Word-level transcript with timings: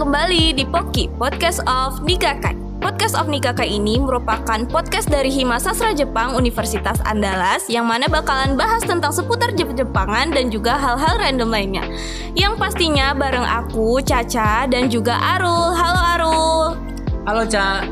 kembali 0.00 0.56
di 0.56 0.64
Poki, 0.64 1.12
Podcast 1.20 1.60
of 1.68 2.00
Nigakai. 2.08 2.56
Podcast 2.80 3.12
of 3.20 3.28
Nigakai 3.28 3.68
ini 3.68 4.00
merupakan 4.00 4.64
podcast 4.64 5.12
dari 5.12 5.28
Hima 5.28 5.60
Sastra 5.60 5.92
Jepang 5.92 6.32
Universitas 6.40 6.96
Andalas 7.04 7.68
yang 7.68 7.84
mana 7.84 8.08
bakalan 8.08 8.56
bahas 8.56 8.80
tentang 8.80 9.12
seputar 9.12 9.52
Jep-Jepangan 9.52 10.32
dan 10.32 10.48
juga 10.48 10.80
hal-hal 10.80 11.20
random 11.20 11.52
lainnya. 11.52 11.84
Yang 12.32 12.56
pastinya 12.56 13.12
bareng 13.12 13.44
aku, 13.44 14.00
Caca, 14.00 14.64
dan 14.72 14.88
juga 14.88 15.20
Arul. 15.20 15.76
Halo 15.76 16.00
Arul. 16.00 16.66
Halo 17.28 17.44
Ca, 17.44 17.84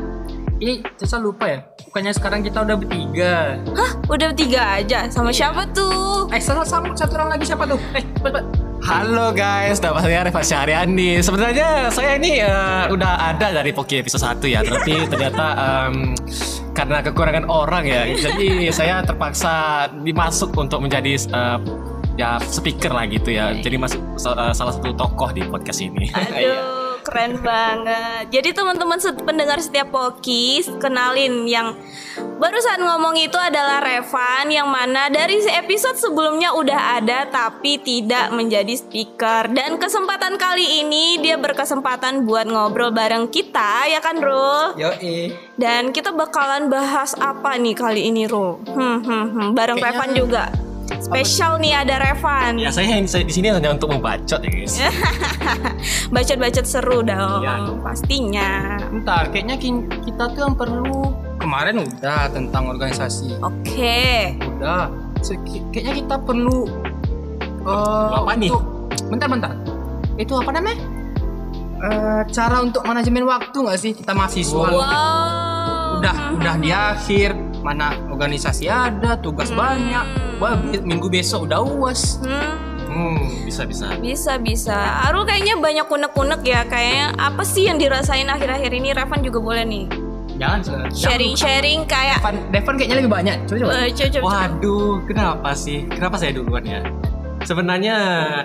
ini 0.57 0.81
Caca 0.97 1.21
lupa 1.21 1.45
ya? 1.45 1.61
Bukannya 1.93 2.13
sekarang 2.17 2.41
kita 2.41 2.65
udah 2.65 2.73
bertiga. 2.73 3.61
Hah, 3.77 3.91
udah 4.09 4.33
tiga 4.33 4.81
aja. 4.81 5.05
Sama 5.13 5.29
siapa 5.29 5.69
tuh? 5.77 6.25
Eh, 6.33 6.41
sama, 6.41 6.65
sama 6.65 6.89
satu 6.97 7.21
orang 7.21 7.37
lagi 7.37 7.45
siapa 7.45 7.69
tuh? 7.69 7.77
Eh. 7.93 8.65
Halo 8.89 9.29
guys, 9.37 9.77
nama 9.85 10.01
saya 10.01 10.25
Reva 10.25 10.41
Syahriandi. 10.41 11.21
Sebenarnya 11.21 11.93
saya 11.93 12.17
ini 12.17 12.41
eh, 12.41 12.89
udah 12.89 13.21
ada 13.21 13.61
dari 13.61 13.69
Poki 13.69 14.01
episode 14.01 14.25
1 14.41 14.41
ya, 14.49 14.65
tapi 14.65 15.05
ternyata 15.05 15.45
em, 15.53 16.17
karena 16.73 16.97
kekurangan 17.05 17.45
orang 17.45 17.85
ya, 17.85 18.09
jadi 18.09 18.73
saya 18.73 19.05
terpaksa 19.05 19.85
dimasuk 20.01 20.57
untuk 20.57 20.81
menjadi 20.81 21.21
eh, 21.21 21.57
ya 22.17 22.41
speaker 22.41 22.89
lah 22.89 23.05
gitu 23.05 23.29
ya. 23.29 23.53
Jadi 23.61 23.77
masuk 23.77 24.01
eh, 24.25 24.53
salah 24.57 24.73
satu 24.73 24.89
tokoh 24.97 25.37
di 25.37 25.45
podcast 25.45 25.85
ini. 25.85 26.09
Aduh, 26.09 26.78
keren 27.09 27.41
banget. 27.41 28.29
Jadi 28.29 28.53
teman-teman 28.53 29.01
pendengar 29.25 29.57
setiap 29.57 29.89
Poki, 29.89 30.61
kenalin 30.77 31.49
yang 31.49 31.73
barusan 32.37 32.85
ngomong 32.85 33.17
itu 33.17 33.33
adalah 33.35 33.81
Revan 33.81 34.53
yang 34.53 34.69
mana 34.69 35.09
dari 35.09 35.41
episode 35.49 35.97
sebelumnya 35.97 36.53
udah 36.53 37.01
ada 37.01 37.25
tapi 37.25 37.81
tidak 37.81 38.29
menjadi 38.29 38.77
speaker. 38.77 39.49
Dan 39.49 39.81
kesempatan 39.81 40.37
kali 40.37 40.85
ini 40.85 41.17
dia 41.17 41.41
berkesempatan 41.41 42.29
buat 42.29 42.45
ngobrol 42.45 42.93
bareng 42.93 43.33
kita, 43.33 43.89
ya 43.89 43.97
kan, 44.05 44.21
Rul? 44.21 44.77
Yo, 44.77 44.93
eh. 45.01 45.33
Dan 45.57 45.89
kita 45.89 46.13
bakalan 46.13 46.69
bahas 46.69 47.17
apa 47.17 47.57
nih 47.57 47.73
kali 47.73 48.13
ini, 48.13 48.29
Rul? 48.29 48.61
Hmm, 48.69 49.01
hmm, 49.01 49.25
hmm. 49.33 49.49
Bareng 49.57 49.81
Kayaknya- 49.81 49.97
Revan 49.97 50.11
juga. 50.13 50.68
Spesial 50.97 51.57
nih 51.57 51.73
ada 51.75 52.01
Revan. 52.01 52.57
ya 52.57 52.69
saya, 52.69 52.97
saya 53.05 53.21
di 53.21 53.31
sini 53.31 53.49
hanya 53.49 53.69
untuk 53.69 53.89
membacot 53.89 54.39
ya 54.39 54.49
guys. 54.49 54.75
Bacot-bacot 56.13 56.65
seru 56.65 57.01
dong, 57.01 57.41
Iya. 57.41 57.77
pastinya. 57.79 58.77
Bentar, 58.83 59.29
kayaknya 59.29 59.55
kita 59.99 60.23
tuh 60.29 60.41
yang 60.41 60.55
perlu 60.55 61.13
kemarin 61.37 61.81
udah 61.81 62.29
tentang 62.29 62.69
organisasi. 62.69 63.37
Oke. 63.39 64.33
Udah. 64.57 64.89
Se- 65.19 65.37
kayaknya 65.69 65.93
kita 65.97 66.15
perlu 66.17 66.65
eh, 67.61 68.09
Apa 68.15 68.33
nih? 68.33 68.49
untuk- 68.49 68.65
Bentar, 69.07 69.27
bentar. 69.27 69.51
Itu 70.15 70.33
apa 70.35 70.51
namanya? 70.51 70.77
Eh, 71.79 72.21
cara 72.29 72.59
untuk 72.59 72.83
manajemen 72.83 73.23
waktu 73.23 73.55
nggak 73.55 73.77
sih 73.77 73.91
kita 73.93 74.11
mahasiswa? 74.11 74.67
Wow. 74.67 75.97
Udah, 75.97 76.15
udah 76.35 76.53
di 76.57 76.69
akhir. 76.69 77.31
Mana 77.59 77.91
organisasi 78.07 78.65
ada, 78.65 79.15
tugas 79.15 79.51
banyak. 79.51 80.05
Wah, 80.37 80.55
minggu 80.79 81.07
besok 81.07 81.45
udah 81.45 81.59
uas. 81.59 82.23
Hmm, 82.23 82.55
Hmm, 82.89 83.45
bisa 83.45 83.63
bisa. 83.63 83.85
bisa 83.97 84.33
bisa. 84.35 84.73
Arul 85.05 85.21
kayaknya 85.21 85.53
banyak 85.55 85.85
unek-unek 85.85 86.41
ya. 86.41 86.65
Kayaknya 86.65 87.13
apa 87.15 87.43
sih 87.43 87.69
yang 87.69 87.77
dirasain 87.77 88.25
akhir-akhir 88.25 88.71
ini? 88.71 88.89
Revan 88.91 89.21
juga 89.21 89.37
boleh 89.37 89.61
nih. 89.61 89.85
Jangan 90.35 90.59
jangan. 90.63 90.87
Sharing-sharing 90.89 91.85
kayak. 91.85 92.17
Devan, 92.17 92.35
Devan 92.49 92.73
kayaknya 92.75 92.97
lebih 92.97 93.11
banyak. 93.11 93.35
Coba 93.45 93.57
coba. 93.59 93.71
Eh, 93.77 93.89
coba, 93.91 94.09
coba. 94.09 94.25
Waduh, 94.25 94.93
kenapa 95.05 95.49
sih? 95.53 95.79
Kenapa 95.85 96.15
saya 96.17 96.31
duluan 96.33 96.63
ya? 96.63 96.81
Sebenarnya 97.39 97.97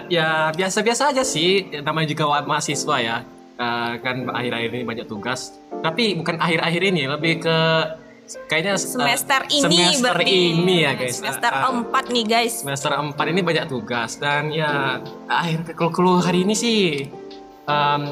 ya 0.07 0.29
biasa-biasa 0.51 1.11
aja 1.11 1.23
sih. 1.23 1.71
Namanya 1.81 2.09
juga 2.09 2.25
wa- 2.27 2.45
mahasiswa 2.45 2.97
ya. 2.99 3.17
Eh, 3.55 3.93
kan 4.03 4.29
akhir-akhir 4.29 4.71
ini 4.73 4.85
banyak 4.85 5.07
tugas. 5.07 5.55
Tapi 5.81 6.15
bukan 6.15 6.37
akhir-akhir 6.37 6.83
ini, 6.85 7.07
lebih 7.07 7.41
ke 7.41 7.59
kayaknya 8.45 8.75
Semester 8.75 9.41
ini 9.47 9.63
semester 9.93 10.15
berarti. 10.17 10.33
ini 10.55 10.77
ya 10.81 10.93
guys. 10.93 11.15
Semester 11.17 11.51
Eh, 11.51 11.61
eh, 11.61 11.73
4 11.85 12.05
nih 12.09 12.25
guys. 12.25 12.55
semester 12.61 12.91
4 12.91 13.27
ini 13.27 13.41
banyak 13.41 13.67
tugas 13.67 14.17
dan 14.17 14.49
ya 14.49 14.99
akhir 15.27 15.73
keluh-keluh 15.73 16.19
hari 16.19 16.43
ini 16.43 16.55
sih 16.55 17.09
em, 17.65 18.03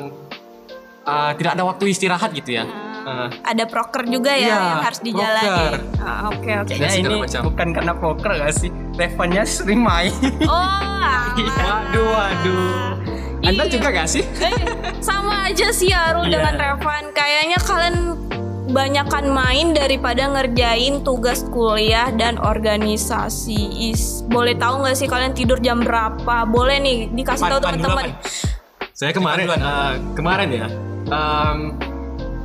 eh, 1.02 1.32
tidak 1.34 1.52
ada 1.54 1.64
waktu 1.64 1.84
istirahat 1.88 2.30
gitu 2.32 2.54
ya. 2.54 2.64
Eh, 3.02 3.28
Ada 3.44 3.66
proker 3.66 4.06
juga 4.06 4.30
ya 4.30 4.46
Iya, 4.46 4.58
yang 4.62 4.82
harus 4.84 5.00
dijalani. 5.00 5.42
proker. 5.42 5.72
Ah, 5.98 6.20
Oke 6.28 6.52
oke. 6.54 6.70
Kayaknya 6.70 6.86
segala 6.88 7.02
ini 7.02 7.14
macam. 7.18 7.40
bukan 7.42 7.68
karena 7.72 7.92
poker 7.92 8.30
gak 8.36 8.52
sih? 8.54 8.70
Devannya 8.92 9.42
sering 9.42 9.80
main. 9.80 10.12
Oh. 10.44 11.34
Waduh, 11.58 12.06
waduh. 12.06 12.94
Anda 13.42 13.64
Iya. 13.64 13.72
juga 13.72 13.88
gak 13.90 14.06
sih? 14.06 14.22
Eh, 14.38 14.54
sama 15.02 15.50
aja 15.50 15.66
sih 15.72 15.90
Arul 15.90 16.24
Iya. 16.24 16.38
dengan 16.38 16.54
Revan. 16.54 17.10
Kayaknya 17.10 17.58
kalian 17.58 17.96
banyakan 18.72 19.28
main 19.28 19.76
daripada 19.76 20.26
ngerjain 20.26 21.04
tugas 21.04 21.44
kuliah 21.46 22.08
dan 22.10 22.40
organisasi. 22.40 23.92
Is 23.92 24.24
boleh 24.26 24.56
tahu 24.56 24.82
nggak 24.82 24.96
sih 24.96 25.06
kalian 25.06 25.36
tidur 25.36 25.60
jam 25.60 25.84
berapa? 25.84 26.48
Boleh 26.48 26.80
nih 26.80 27.12
dikasih 27.12 27.46
tahu 27.46 27.60
teman-teman. 27.60 28.16
Saya 28.92 29.12
kemarin 29.12 29.46
eh, 29.46 29.92
kemarin 30.16 30.48
ya. 30.50 30.66
em, 31.12 31.76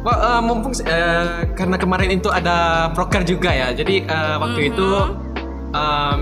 wah, 0.04 0.18
eh, 0.20 0.42
mumpung 0.44 0.76
eh, 0.76 1.48
karena 1.56 1.80
kemarin 1.80 2.10
itu 2.12 2.28
ada 2.28 2.92
proker 2.92 3.24
juga 3.24 3.50
ya. 3.50 3.72
Jadi 3.72 4.04
eh, 4.04 4.36
waktu 4.36 4.60
Mhm. 4.62 4.70
itu 4.76 4.90
em, 5.72 6.22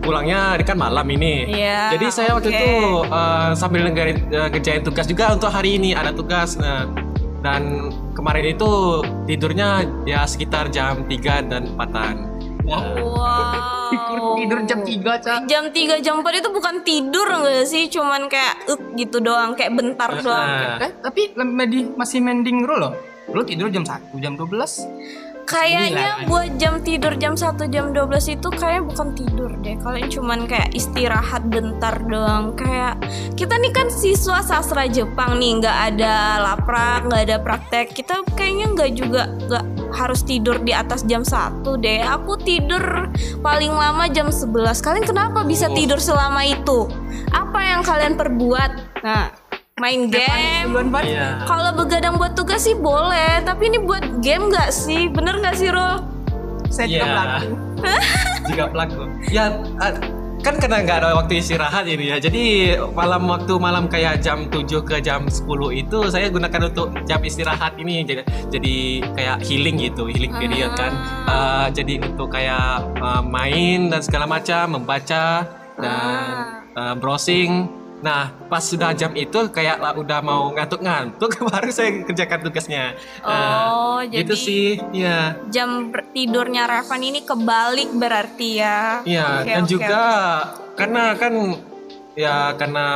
pulangnya 0.00 0.56
kan 0.60 0.76
malam 0.76 1.04
ini. 1.08 1.48
Iya, 1.48 1.96
Jadi 1.96 2.06
saya 2.08 2.32
waktu 2.32 2.48
itu 2.48 2.72
eh, 3.04 3.50
sambil 3.52 3.84
ngerjain 3.92 4.80
tugas 4.80 5.04
juga 5.04 5.36
untuk 5.36 5.52
hari 5.52 5.76
ini 5.76 5.92
ada 5.92 6.12
tugas. 6.12 6.56
Nah, 6.56 6.88
dan 7.44 7.92
kemarin 8.16 8.56
itu 8.56 8.70
tidurnya 9.28 9.84
ya 10.02 10.24
sekitar 10.24 10.72
jam 10.72 11.04
3 11.04 11.44
dan 11.44 11.68
4-an. 11.76 12.16
Wow. 12.64 14.40
Tidur 14.40 14.64
jam 14.64 14.80
3, 14.80 15.20
Cak. 15.20 15.44
Jam 15.44 15.68
3 15.68 16.00
jam 16.00 16.24
4 16.24 16.40
itu 16.40 16.48
bukan 16.48 16.80
tidur 16.80 17.28
nggak 17.28 17.68
sih? 17.68 17.92
Cuman 17.92 18.32
kayak 18.32 18.64
"Uk," 18.66 18.96
gitu 18.96 19.20
doang, 19.20 19.52
kayak 19.52 19.76
bentar 19.76 20.08
doang. 20.16 20.48
Nah, 20.48 20.80
Eh, 20.80 20.92
tapi 20.96 21.36
medi- 21.36 21.92
masih 21.92 22.24
mending 22.24 22.64
lu 22.64 22.80
loh. 22.80 22.96
Lu 23.28 23.44
tidur 23.44 23.68
jam 23.68 23.84
1, 23.84 24.16
jam 24.16 24.32
12. 24.32 24.88
Kayaknya 25.44 26.24
Sembilan. 26.24 26.28
buat 26.28 26.50
jam 26.56 26.74
tidur 26.80 27.12
jam 27.20 27.34
1 27.36 27.68
jam 27.68 27.92
12 27.92 28.34
itu 28.34 28.48
kayak 28.48 28.82
bukan 28.88 29.08
tidur 29.12 29.50
deh. 29.60 29.76
Kalian 29.76 30.08
cuman 30.08 30.40
kayak 30.48 30.72
istirahat 30.72 31.44
bentar 31.52 32.00
doang. 32.08 32.56
Kayak 32.56 32.96
kita 33.36 33.60
nih 33.60 33.72
kan 33.72 33.92
siswa 33.92 34.40
sastra 34.40 34.88
Jepang 34.88 35.36
nih, 35.36 35.60
nggak 35.60 35.78
ada 35.94 36.14
laprak, 36.40 37.04
nggak 37.06 37.22
ada 37.28 37.36
praktek. 37.40 37.92
Kita 37.92 38.24
kayaknya 38.32 38.66
nggak 38.72 38.90
juga 38.96 39.22
nggak 39.28 39.64
harus 39.94 40.24
tidur 40.24 40.58
di 40.58 40.72
atas 40.72 41.04
jam 41.04 41.22
1 41.22 41.76
deh. 41.76 42.00
Aku 42.02 42.40
tidur 42.40 43.12
paling 43.44 43.70
lama 43.70 44.08
jam 44.08 44.32
11. 44.32 44.80
Kalian 44.80 45.04
kenapa 45.04 45.44
bisa 45.44 45.68
Oh. 45.68 45.76
tidur 45.76 46.00
selama 46.00 46.40
itu? 46.44 46.88
Apa 47.30 47.60
yang 47.62 47.80
kalian 47.84 48.14
perbuat? 48.16 48.70
Nah, 49.04 49.28
main 49.74 50.06
game. 50.06 50.70
Iya. 51.02 51.42
Kalau 51.50 51.74
begadang 51.74 52.14
buat 52.14 52.38
tugas 52.38 52.62
sih 52.62 52.78
boleh, 52.78 53.42
tapi 53.42 53.74
ini 53.74 53.82
buat 53.82 54.22
game 54.22 54.46
nggak 54.50 54.70
sih? 54.70 55.10
Bener 55.10 55.42
nggak 55.42 55.56
sih, 55.58 55.68
Rul? 55.74 55.98
Saya 56.70 56.86
juga 56.86 57.04
Iya. 57.04 57.14
pelaku. 57.14 57.54
juga 58.48 58.64
pelaku 58.68 59.02
ya 59.32 59.44
eh, 59.80 59.92
kan 60.44 60.54
karena 60.60 60.84
nggak 60.84 60.98
ada 61.00 61.08
waktu 61.16 61.40
istirahat 61.40 61.88
ini 61.88 62.12
ya 62.12 62.20
jadi 62.20 62.76
malam 62.92 63.24
waktu 63.24 63.56
malam 63.56 63.88
kayak 63.88 64.20
jam 64.20 64.52
7 64.52 64.84
ke 64.84 65.00
jam 65.00 65.24
10 65.24 65.48
itu 65.72 65.98
saya 66.12 66.28
gunakan 66.28 66.68
untuk 66.68 66.92
jam 67.08 67.20
istirahat 67.24 67.76
ini 67.80 68.04
jadi 68.04 68.22
jadi 68.52 68.74
kayak 69.16 69.36
healing 69.44 69.80
gitu 69.80 70.08
healing 70.08 70.32
period 70.32 70.72
kan 70.76 70.92
Eh, 71.24 71.66
jadi 71.72 72.04
untuk 72.04 72.28
kayak 72.30 72.84
eh, 73.00 73.22
main 73.24 73.88
dan 73.88 74.00
segala 74.04 74.28
macam 74.28 74.76
membaca 74.76 75.48
dan 75.80 76.24
eh, 76.76 76.94
browsing 77.00 77.64
nah 78.04 78.28
pas 78.44 78.60
sudah 78.60 78.92
jam 78.92 79.16
itu 79.16 79.48
kayak 79.48 79.80
lah 79.80 79.96
udah 79.96 80.20
mau 80.20 80.52
ngantuk-ngantuk 80.52 81.40
baru 81.48 81.72
saya 81.72 82.04
kerjakan 82.04 82.38
tugasnya 82.42 82.92
Eh, 83.24 83.64
Oh, 83.64 84.04
gitu 84.04 84.36
jadi- 84.36 84.44
sih 84.44 84.66
ya 84.92 85.32
Jam 85.48 85.88
tidurnya 86.12 86.68
Revan 86.68 87.00
ini 87.00 87.24
kebalik 87.24 87.96
berarti 87.96 88.60
ya? 88.60 89.00
Iya, 89.02 89.24
Oke, 89.40 89.48
dan 89.48 89.62
oke, 89.62 89.70
juga 89.70 90.02
karena 90.74 91.02
kan 91.16 91.32
ya 92.12 92.52
karena 92.54 92.86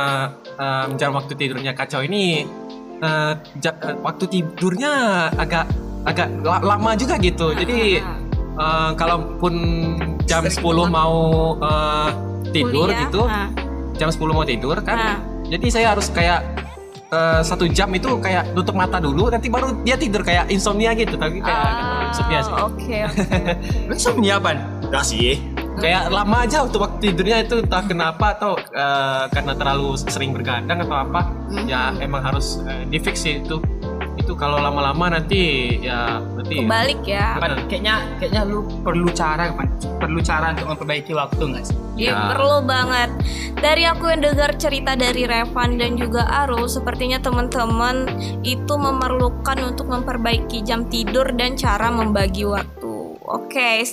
em, 0.53 0.89
jam 0.95 1.11
waktu 1.11 1.33
tidurnya 1.33 1.73
kacau 1.73 1.99
ini 1.99 2.45
eh, 2.99 3.33
ja- 3.57 3.79
eh, 3.81 3.95
waktu 3.97 4.29
tidurnya 4.29 4.91
agak 5.33 5.65
agak 6.05 6.29
la- 6.39 6.61
lama 6.61 6.93
juga 6.93 7.17
gitu. 7.17 7.51
Jadi 7.51 7.97
eh, 8.53 8.91
kalaupun 8.93 9.53
jam 10.23 10.43
10 10.45 10.61
mau 10.87 11.15
eh, 11.57 12.09
tidur 12.51 12.87
Kuliah, 12.87 13.01
gitu, 13.03 13.21
ah. 13.25 13.47
Jam 13.99 14.07
10 14.07 14.15
mau 14.31 14.47
tidur 14.47 14.79
kan. 14.79 15.19
Jadi 15.45 15.67
saya 15.67 15.91
harus 15.91 16.07
kayak 16.07 16.39
eh, 17.09 17.41
satu 17.41 17.67
jam 17.67 17.91
itu 17.91 18.15
kayak 18.17 18.55
tutup 18.55 18.73
mata 18.73 18.97
dulu 18.97 19.27
nanti 19.27 19.51
baru 19.51 19.75
dia 19.83 19.99
tidur 19.99 20.23
kayak 20.23 20.47
insomnia 20.47 20.95
gitu 20.95 21.19
tapi 21.19 21.41
kayak 21.41 21.65
Ah, 21.67 22.07
insomnia 22.07 22.39
sih 22.39 22.53
Oke. 22.55 22.97
oke. 23.03 23.37
Lu 23.89 23.93
insomnia, 23.93 24.35
Pan? 24.39 24.57
enggak 24.89 25.05
sih 25.05 25.37
kayak 25.79 26.11
lama 26.11 26.43
aja 26.43 26.65
untuk 26.65 26.83
waktu 26.83 27.07
tidurnya 27.07 27.45
itu 27.45 27.61
entah 27.61 27.79
kenapa 27.81 28.35
atau 28.35 28.57
eh, 28.57 29.23
karena 29.29 29.53
terlalu 29.53 29.95
sering 29.95 30.33
bergadang 30.33 30.81
atau 30.81 30.97
apa 30.97 31.21
ya 31.65 31.93
emang 31.97 32.19
harus 32.19 32.59
eh, 32.65 32.83
di 32.85 32.97
fix 32.97 33.23
sih 33.23 33.39
itu 33.39 33.57
itu 34.29 34.37
kalau 34.37 34.61
lama-lama 34.61 35.17
nanti 35.17 35.73
ya 35.81 36.21
berarti 36.21 36.61
Kebalik 36.61 37.01
ya. 37.01 37.41
Pan, 37.41 37.65
kayaknya 37.65 38.05
kayaknya 38.21 38.45
lu 38.45 38.61
perlu 38.85 39.09
cara 39.09 39.49
Pan. 39.57 39.65
perlu 39.97 40.21
cara 40.21 40.53
untuk 40.53 40.69
memperbaiki 40.69 41.17
waktu 41.17 41.41
nggak 41.49 41.65
sih 41.65 41.77
Iya 41.97 42.13
Ya. 42.13 42.31
perlu 42.31 42.63
banget. 42.63 43.09
Dari 43.57 43.83
aku 43.89 44.07
yang 44.07 44.21
dengar 44.21 44.53
cerita 44.55 44.93
dari 44.95 45.25
Revan 45.27 45.75
dan 45.75 45.97
juga 45.99 46.23
Arul, 46.45 46.69
sepertinya 46.69 47.19
teman-teman 47.19 48.05
itu 48.39 48.71
memerlukan 48.77 49.57
untuk 49.65 49.91
memperbaiki 49.91 50.63
jam 50.63 50.87
tidur 50.87 51.27
dan 51.35 51.57
cara 51.59 51.91
membagi 51.91 52.47
waktu. 52.47 52.98
Oke, 53.29 53.85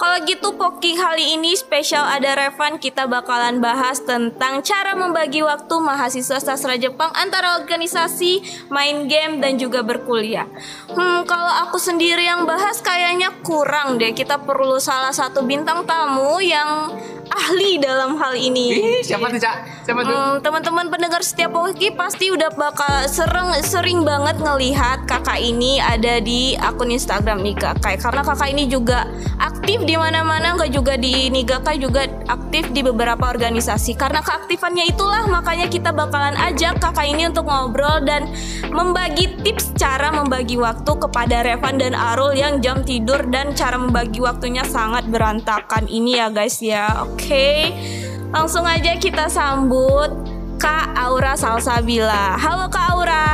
kalau 0.00 0.16
gitu 0.24 0.56
Poki 0.56 0.96
kali 0.96 1.36
ini 1.36 1.52
spesial 1.52 2.08
ada 2.08 2.32
Revan 2.32 2.80
kita 2.80 3.04
bakalan 3.04 3.60
bahas 3.60 4.00
tentang 4.00 4.64
cara 4.64 4.96
membagi 4.96 5.44
waktu 5.44 5.76
mahasiswa 5.76 6.40
sastra 6.40 6.80
Jepang 6.80 7.12
antara 7.12 7.60
organisasi, 7.60 8.64
main 8.72 9.04
game 9.04 9.44
dan 9.44 9.60
juga 9.60 9.84
berkuliah. 9.84 10.48
Hmm, 10.88 11.28
kalau 11.28 11.68
aku 11.68 11.76
sendiri 11.76 12.24
yang 12.24 12.48
bahas 12.48 12.80
kayaknya 12.80 13.28
kurang 13.44 14.00
deh. 14.00 14.16
Kita 14.16 14.40
perlu 14.40 14.80
salah 14.80 15.12
satu 15.12 15.44
bintang 15.44 15.84
tamu 15.84 16.40
yang 16.40 16.88
ahli 17.32 17.80
dalam 17.80 18.16
hal 18.16 18.36
ini. 18.36 18.76
Ih, 18.76 19.00
siapa 19.04 19.28
tuh 19.32 19.40
cak? 19.40 19.56
Siapa 19.84 20.00
tuh? 20.04 20.12
Hmm, 20.12 20.36
teman-teman 20.44 20.86
pendengar 20.92 21.24
setiap 21.24 21.56
Poki 21.56 21.90
pasti 21.92 22.28
udah 22.28 22.52
bakal 22.52 23.08
sering 23.08 23.50
sering 23.64 23.98
banget 24.04 24.36
ngelihat 24.40 25.08
kakak 25.08 25.40
ini 25.40 25.80
ada 25.80 26.20
di 26.20 26.54
akun 26.60 26.92
Instagram 26.92 27.40
Nigakai 27.40 27.96
karena 27.96 28.20
kakak 28.20 28.52
ini 28.52 28.68
juga 28.68 29.08
aktif 29.40 29.82
di 29.88 29.96
mana-mana 29.96 30.54
nggak 30.54 30.70
juga 30.70 30.94
di 31.00 31.32
Nigakai 31.32 31.80
juga 31.80 32.06
aktif 32.28 32.68
di 32.70 32.84
beberapa 32.84 33.32
organisasi. 33.32 33.96
Karena 33.96 34.20
keaktifannya 34.20 34.84
itulah 34.92 35.24
makanya 35.26 35.66
kita 35.72 35.90
bakalan 35.90 36.36
ajak 36.36 36.78
kakak 36.78 37.08
ini 37.08 37.26
untuk 37.32 37.48
ngobrol 37.48 38.04
dan 38.04 38.28
membagi 38.68 39.40
tips 39.42 39.74
cara 39.74 40.12
membagi 40.12 40.60
waktu 40.60 40.92
kepada 40.94 41.42
Revan 41.42 41.80
dan 41.80 41.96
Arul 41.96 42.36
yang 42.36 42.60
jam 42.60 42.84
tidur 42.84 43.24
dan 43.32 43.56
cara 43.56 43.80
membagi 43.80 44.20
waktunya 44.20 44.62
sangat 44.68 45.08
berantakan. 45.08 45.88
Ini 45.88 46.10
ya 46.22 46.26
guys 46.28 46.60
ya. 46.60 47.08
oke 47.08 47.17
Langsung 48.28 48.62
aja 48.62 48.94
kita 48.94 49.26
sambut 49.26 50.06
Kak 50.58 50.94
Aura 50.94 51.34
Salsabila. 51.34 52.38
Halo 52.38 52.70
Kak 52.70 52.94
Aura. 52.94 53.26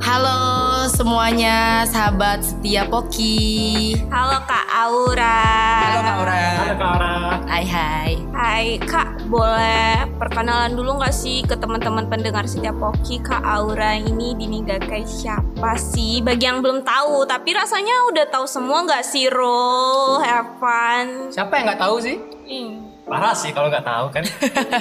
Halo 0.00 0.40
semuanya, 0.88 1.84
sahabat 1.84 2.40
setia 2.40 2.88
Poki. 2.88 3.96
Halo 4.08 4.40
Kak 4.44 4.64
Aura. 4.72 5.40
halo 5.76 6.00
kak 6.00 6.14
Aura 6.16 6.36
Halo 6.36 6.74
Kak 6.74 6.88
Aura. 6.96 7.12
Hai 7.44 7.64
hai. 7.64 8.10
Hai 8.32 8.66
Kak, 8.80 9.28
boleh 9.28 10.04
perkenalan 10.16 10.76
dulu 10.76 11.00
nggak 11.00 11.12
sih 11.12 11.40
ke 11.42 11.56
teman-teman 11.56 12.08
pendengar 12.08 12.44
setiap 12.44 12.76
Poki 12.76 13.20
Kak 13.20 13.40
Aura 13.40 13.96
ini 13.96 14.32
di 14.32 14.44
Nigakai 14.46 15.04
siapa 15.04 15.76
sih? 15.76 16.20
Bagi 16.20 16.44
yang 16.44 16.60
belum 16.60 16.84
tahu, 16.84 17.24
tapi 17.24 17.52
rasanya 17.52 18.08
udah 18.12 18.26
tahu 18.28 18.44
semua 18.48 18.84
nggak 18.84 19.04
sih 19.04 19.28
Ro, 19.28 20.20
Evan? 20.20 21.28
siapa 21.28 21.52
yang 21.56 21.64
nggak 21.68 21.80
tahu 21.80 21.96
sih 22.00 22.16
Hmm. 22.46 22.85
Parah 23.06 23.38
sih 23.38 23.54
kalau 23.54 23.70
nggak 23.70 23.86
tahu 23.86 24.06
kan. 24.10 24.24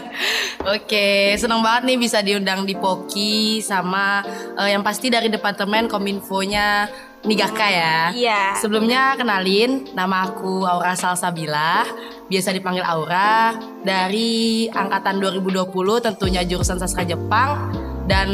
Oke, 0.75 1.37
seneng 1.37 1.61
banget 1.61 1.93
nih 1.93 1.97
bisa 2.01 2.25
diundang 2.25 2.65
di 2.65 2.73
Poki 2.73 3.61
sama 3.61 4.25
eh, 4.57 4.73
yang 4.73 4.81
pasti 4.81 5.13
dari 5.13 5.29
departemen 5.29 5.85
kominfonya 5.85 6.89
Nigaka 7.25 7.67
ya. 7.69 7.97
Iya. 8.13 8.41
Sebelumnya 8.57 9.17
kenalin, 9.17 9.89
nama 9.93 10.29
aku 10.29 10.65
Aura 10.65 10.93
Salsabila, 10.93 11.85
biasa 12.29 12.53
dipanggil 12.53 12.85
Aura 12.85 13.53
dari 13.81 14.69
angkatan 14.69 15.21
2020 15.21 15.69
tentunya 16.05 16.41
jurusan 16.45 16.77
sastra 16.77 17.05
Jepang 17.05 17.73
dan 18.05 18.29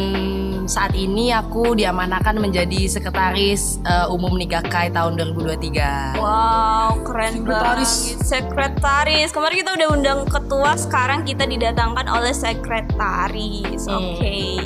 saat 0.71 0.95
ini 0.95 1.29
aku 1.29 1.75
diamanakan 1.75 2.39
menjadi 2.39 2.88
sekretaris 2.88 3.83
eh, 3.83 4.07
umum 4.07 4.31
Nigakai 4.33 4.88
tahun 4.88 5.19
2023. 5.35 6.15
Wow, 6.15 7.03
keren 7.03 7.33
Sekretaris. 7.35 7.91
banget. 7.91 8.23
Sekretaris. 8.23 9.29
Kemarin 9.29 9.56
kita 9.57 9.71
udah 9.73 9.88
undang 9.91 10.19
ketua, 10.25 10.71
sekarang 10.75 11.21
kita 11.21 11.44
didatangkan 11.44 12.07
oleh 12.07 12.31
sekretaris. 12.31 13.83
Hmm. 13.83 14.15
Oke. 14.15 14.63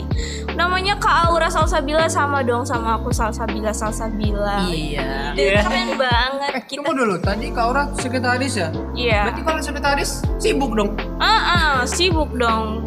Namanya 0.53 0.95
Kak 0.95 1.27
Aura 1.27 1.49
Salsabila 1.49 2.05
sama 2.05 2.39
dong 2.39 2.63
sama 2.63 2.95
aku 2.95 3.09
Salsabila 3.09 3.73
Salsabila. 3.73 4.69
Iya. 4.69 5.33
Ide 5.33 5.57
Keren 5.59 5.89
banget. 5.97 6.51
eh 6.53 6.63
Kita 6.63 6.79
tunggu 6.79 6.93
dulu 6.95 7.15
tadi 7.17 7.49
kak 7.49 7.63
Aura 7.65 7.83
sekretaris 7.91 8.53
ya 8.55 8.69
Iya. 8.93 9.19
berarti 9.27 9.41
kalau 9.43 9.59
sekretaris 9.59 10.11
sibuk 10.37 10.71
dong 10.71 10.93
Ah, 11.17 11.41
ah, 11.43 11.75
sibuk 11.83 12.29
dong. 12.31 12.85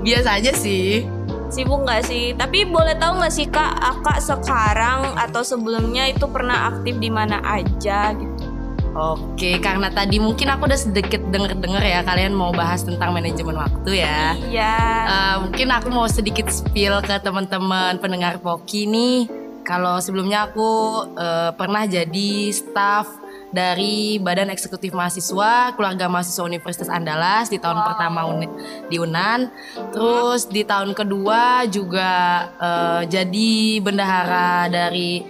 Biasa 0.00 0.38
aja 0.38 0.52
sih. 0.52 1.02
Sibuk 1.50 1.82
nggak 1.82 2.06
sih? 2.06 2.32
Tapi 2.38 2.62
boleh 2.70 2.94
tahu 2.94 3.18
nggak 3.18 3.34
sih 3.34 3.50
Kak, 3.50 3.74
Akak 3.82 4.22
sekarang 4.22 5.18
atau 5.18 5.42
sebelumnya 5.42 6.06
itu 6.06 6.24
pernah 6.30 6.70
aktif 6.70 6.96
di 7.02 7.10
mana 7.10 7.42
aja 7.42 8.14
gitu? 8.14 8.46
Oke, 8.90 9.62
karena 9.62 9.86
tadi 9.86 10.18
mungkin 10.18 10.50
aku 10.50 10.66
udah 10.66 10.80
sedikit 10.80 11.22
denger-denger 11.30 11.82
ya 11.82 12.00
kalian 12.02 12.34
mau 12.34 12.50
bahas 12.50 12.82
tentang 12.82 13.14
manajemen 13.14 13.54
waktu 13.54 14.02
ya. 14.02 14.34
Iya. 14.34 14.76
Eh, 15.06 15.36
mungkin 15.46 15.68
aku 15.70 15.88
mau 15.94 16.10
sedikit 16.10 16.50
spill 16.50 16.98
ke 17.06 17.14
teman-teman 17.22 18.02
pendengar 18.02 18.42
Poki 18.42 18.90
nih. 18.90 19.30
Kalau 19.62 20.02
sebelumnya 20.02 20.50
aku 20.50 21.06
eh, 21.14 21.50
pernah 21.54 21.86
jadi 21.86 22.50
staff 22.50 23.19
dari 23.50 24.18
Badan 24.22 24.50
Eksekutif 24.50 24.94
Mahasiswa 24.94 25.74
Keluarga 25.74 26.06
Mahasiswa 26.06 26.46
Universitas 26.46 26.86
Andalas 26.86 27.50
di 27.50 27.58
tahun 27.58 27.82
pertama 27.82 28.26
uni- 28.26 28.50
di 28.86 28.96
Unan. 28.98 29.50
Terus 29.90 30.46
di 30.46 30.62
tahun 30.62 30.94
kedua 30.94 31.66
juga 31.66 32.10
eh, 32.56 33.02
jadi 33.10 33.82
bendahara 33.82 34.70
dari 34.70 35.22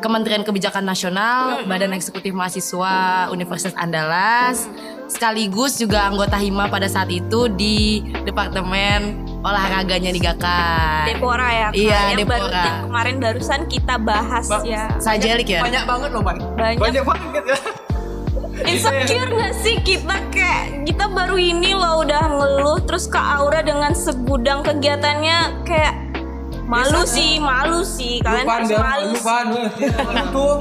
Kementerian 0.00 0.42
Kebijakan 0.42 0.84
Nasional 0.84 1.64
Badan 1.68 1.92
Eksekutif 1.96 2.32
Mahasiswa 2.36 3.28
Universitas 3.32 3.76
Andalas. 3.76 4.68
Sekaligus 5.04 5.76
juga 5.76 6.08
anggota 6.08 6.40
hima 6.40 6.68
pada 6.72 6.88
saat 6.88 7.12
itu 7.12 7.46
di 7.52 8.00
Departemen 8.24 9.23
Olahraganya 9.44 10.08
di 10.08 10.18
Gakai. 10.18 11.12
Depora 11.12 11.48
ya 11.52 11.68
Kak. 11.68 11.76
Iya, 11.76 12.00
yang 12.10 12.24
baru 12.24 12.48
Depora. 12.48 12.64
yang 12.64 12.78
kemarin 12.88 13.16
barusan 13.20 13.60
kita 13.68 13.94
bahas 14.00 14.46
Ba- 14.48 14.64
ya. 14.64 14.84
Sajelik 14.96 15.46
ya. 15.46 15.60
banyak 15.60 15.84
banget 15.84 16.10
loh 16.10 16.22
man 16.24 16.36
Banyak. 16.56 16.80
banyak 16.80 17.04
banget 17.04 17.44
ya 17.44 17.58
Insecure 18.64 19.28
gak 19.28 19.54
sih 19.60 19.76
kita 19.82 20.16
kayak 20.30 20.86
kita 20.86 21.10
baru 21.10 21.34
ini 21.34 21.74
loh 21.74 22.00
udah 22.00 22.22
ngeluh 22.30 22.78
terus 22.80 23.04
Kak 23.04 23.36
Aura 23.36 23.60
dengan 23.60 23.92
segudang 23.92 24.62
kegiatannya 24.62 25.66
kayak 25.66 25.94
malu 26.64 27.04
sih, 27.04 27.36
malu 27.36 27.84
sih. 27.84 28.24
Kalian 28.24 28.46
Lupan 28.46 28.60
harus 28.64 28.72
malu. 28.72 29.60
lupan 29.68 30.24
tuh 30.32 30.52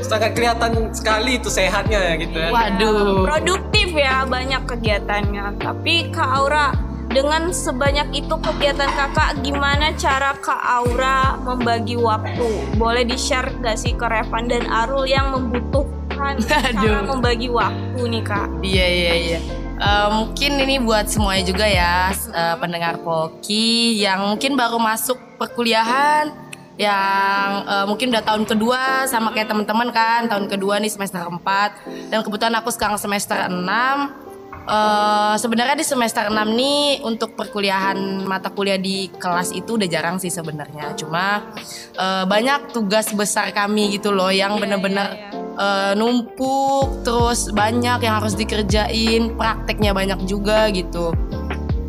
Sangat 0.00 0.32
kelihatan 0.32 0.88
sekali 0.96 1.36
itu 1.36 1.52
sehatnya 1.52 2.16
gitu 2.16 2.32
ya. 2.32 2.48
Waduh. 2.48 3.20
Produktif 3.20 3.92
ya 3.92 4.24
banyak 4.24 4.64
kegiatannya. 4.64 5.60
Tapi 5.60 6.08
Kak 6.08 6.30
Aura 6.40 6.72
dengan 7.10 7.50
sebanyak 7.50 8.22
itu 8.22 8.34
kegiatan 8.38 8.86
kakak 8.94 9.42
gimana 9.42 9.90
cara 9.98 10.30
Kak 10.38 10.62
Aura 10.62 11.34
membagi 11.42 11.98
waktu? 11.98 12.78
Boleh 12.78 13.02
di-share 13.02 13.50
gak 13.58 13.76
sih 13.82 13.98
ke 13.98 14.06
Revan 14.06 14.46
dan 14.46 14.64
Arul 14.70 15.10
yang 15.10 15.34
membutuhkan 15.34 16.38
cara 16.46 16.70
Aduh. 16.70 17.10
membagi 17.10 17.50
waktu 17.50 17.98
nih 17.98 18.22
Kak? 18.22 18.48
Iya 18.62 18.86
iya 18.86 19.14
iya. 19.18 19.40
Eh, 19.80 20.08
mungkin 20.12 20.60
ini 20.60 20.76
buat 20.78 21.10
semuanya 21.10 21.44
juga 21.50 21.66
ya 21.66 22.14
eh, 22.14 22.56
pendengar 22.62 23.02
Poki 23.02 23.98
yang 23.98 24.30
mungkin 24.30 24.54
baru 24.54 24.78
masuk 24.78 25.18
perkuliahan 25.34 26.30
yang 26.78 27.48
eh, 27.66 27.84
mungkin 27.90 28.14
udah 28.14 28.22
tahun 28.22 28.44
kedua 28.46 29.10
sama 29.10 29.34
kayak 29.34 29.50
teman-teman 29.50 29.90
kan 29.90 30.30
tahun 30.30 30.46
kedua 30.46 30.78
nih 30.78 30.92
semester 30.92 31.26
4 31.26 32.12
dan 32.12 32.22
kebetulan 32.22 32.54
aku 32.60 32.70
sekarang 32.70 33.00
semester 33.00 33.34
6 33.34 34.29
Eh, 34.70 35.34
sebenarnya 35.34 35.74
di 35.74 35.82
semester 35.82 36.30
6 36.30 36.54
nih 36.54 37.02
untuk 37.02 37.34
perkuliahan 37.34 38.22
mata 38.22 38.54
kuliah 38.54 38.78
di 38.78 39.10
kelas 39.10 39.50
itu 39.50 39.74
udah 39.74 39.88
jarang 39.90 40.22
sih 40.22 40.30
sebenarnya. 40.30 40.94
Cuma 40.94 41.50
eh, 41.98 42.22
banyak 42.22 42.70
tugas 42.70 43.10
besar 43.10 43.50
kami 43.50 43.98
gitu 43.98 44.14
loh 44.14 44.30
yang 44.30 44.62
bener-bener 44.62 45.26
eh, 45.58 45.92
numpuk 45.98 47.02
terus 47.02 47.50
banyak 47.50 47.98
yang 47.98 48.22
harus 48.22 48.38
dikerjain 48.38 49.34
prakteknya 49.34 49.90
banyak 49.90 50.22
juga 50.30 50.70
gitu. 50.70 51.10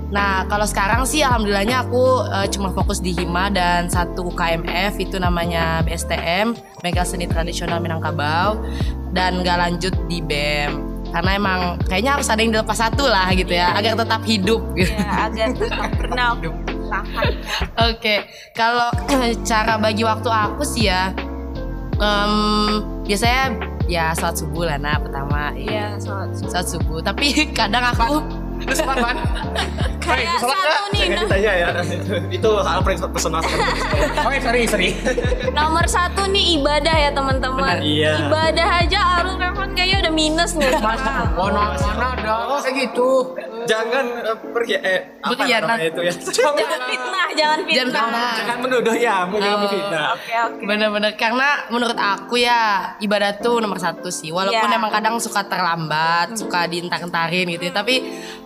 Nah 0.09 0.49
kalau 0.49 0.65
sekarang 0.65 1.05
sih 1.05 1.21
alhamdulillahnya 1.21 1.85
aku 1.85 2.25
eh, 2.33 2.49
cuma 2.49 2.73
fokus 2.73 2.97
di 2.97 3.13
Hima 3.13 3.53
dan 3.53 3.93
satu 3.93 4.33
UKMF 4.33 4.97
itu 4.97 5.21
namanya 5.21 5.85
BSTM 5.85 6.57
Bengkel 6.81 7.05
Seni 7.05 7.29
Tradisional 7.29 7.77
Minangkabau 7.77 8.57
dan 9.13 9.45
nggak 9.45 9.69
lanjut 9.69 9.93
di 10.09 10.17
BEM 10.17 10.90
karena 11.11 11.31
emang 11.35 11.59
kayaknya 11.85 12.11
harus 12.15 12.27
ada 12.31 12.39
yang 12.39 12.51
dilepas 12.55 12.79
satu 12.79 13.03
lah 13.05 13.27
gitu 13.35 13.51
ya 13.51 13.75
agar 13.75 13.99
tetap 13.99 14.21
hidup 14.23 14.61
gitu. 14.75 14.91
Ya 14.95 15.27
agar 15.27 15.47
tetap 15.55 15.89
pernah 15.95 16.27
tahan. 16.91 17.27
Oke, 17.87 18.15
kalau 18.51 18.91
cara 19.49 19.79
bagi 19.79 20.03
waktu 20.03 20.27
aku 20.27 20.63
sih 20.67 20.91
ya, 20.91 21.15
em, 21.99 22.33
biasanya 23.07 23.43
ya 23.87 24.15
sholat 24.15 24.35
subuh 24.39 24.63
lah 24.67 24.77
nah 24.79 24.95
pertama 24.99 25.51
Iya, 25.51 25.99
sholat 25.99 26.31
subuh. 26.35 26.49
sholat 26.51 26.67
subuh 26.67 26.99
tapi 27.03 27.27
kadang 27.59 27.83
aku 27.91 28.23
Lu 28.61 28.73
sholat 28.73 28.97
kan? 29.01 29.17
Kayak 30.01 30.37
satu 30.41 30.83
nih, 30.91 31.01
Jangan 31.07 31.13
nah, 31.13 31.23
ditanya 31.23 31.51
ya. 31.53 31.67
itu 32.33 32.49
hal 32.51 32.79
paling 32.81 32.99
personal 33.13 33.41
Oh, 34.25 34.31
sorry, 34.41 34.65
sorry. 34.65 34.89
nomor 35.53 35.85
satu 35.85 36.25
nih 36.27 36.57
ibadah 36.59 36.95
ya 36.95 37.09
teman-teman. 37.13 37.79
Iya. 37.79 38.27
Ibadah 38.27 38.67
aja 38.81 38.99
Arul 39.21 39.37
Revan 39.37 39.69
kayaknya 39.77 39.97
udah 40.09 40.13
minus 40.13 40.51
nih. 40.57 40.73
Masa 40.81 41.31
mana 41.31 41.77
mana 41.77 42.07
ada 42.17 42.35
kayak 42.65 42.75
gitu. 42.89 43.37
Jangan 43.71 44.05
eh, 44.19 44.37
pergi 44.45 44.75
eh 44.75 44.99
apa 45.17 45.31
Berkhianat. 45.31 45.67
namanya 45.71 45.87
itu 45.87 46.01
ya. 46.01 46.13
Jangan 46.41 46.81
fitnah, 46.83 47.27
jangan 47.31 47.57
jangan 47.57 47.59
fitnah. 47.63 48.03
pernah 48.03 48.31
Jangan 48.35 48.57
menuduh 48.59 48.95
ya, 48.95 49.17
jangan 49.23 49.31
Oh. 49.31 49.61
berfitnah. 49.61 50.05
Oke 50.11 50.33
oke. 50.35 50.61
Bener-bener 50.65 51.11
karena 51.15 51.47
menurut 51.67 51.95
aku 51.95 52.35
ya 52.37 52.59
ibadah 52.99 53.31
tuh 53.35 53.57
nomor 53.57 53.77
satu 53.77 54.09
sih 54.09 54.29
walaupun 54.29 54.59
Iya. 54.65 54.75
emang 54.75 54.91
kadang 54.91 55.15
suka 55.17 55.41
terlambat 55.43 56.35
suka 56.35 56.65
diintar-intarin 56.65 57.47
gitu 57.49 57.63
ya 57.63 57.73
tapi 57.73 57.95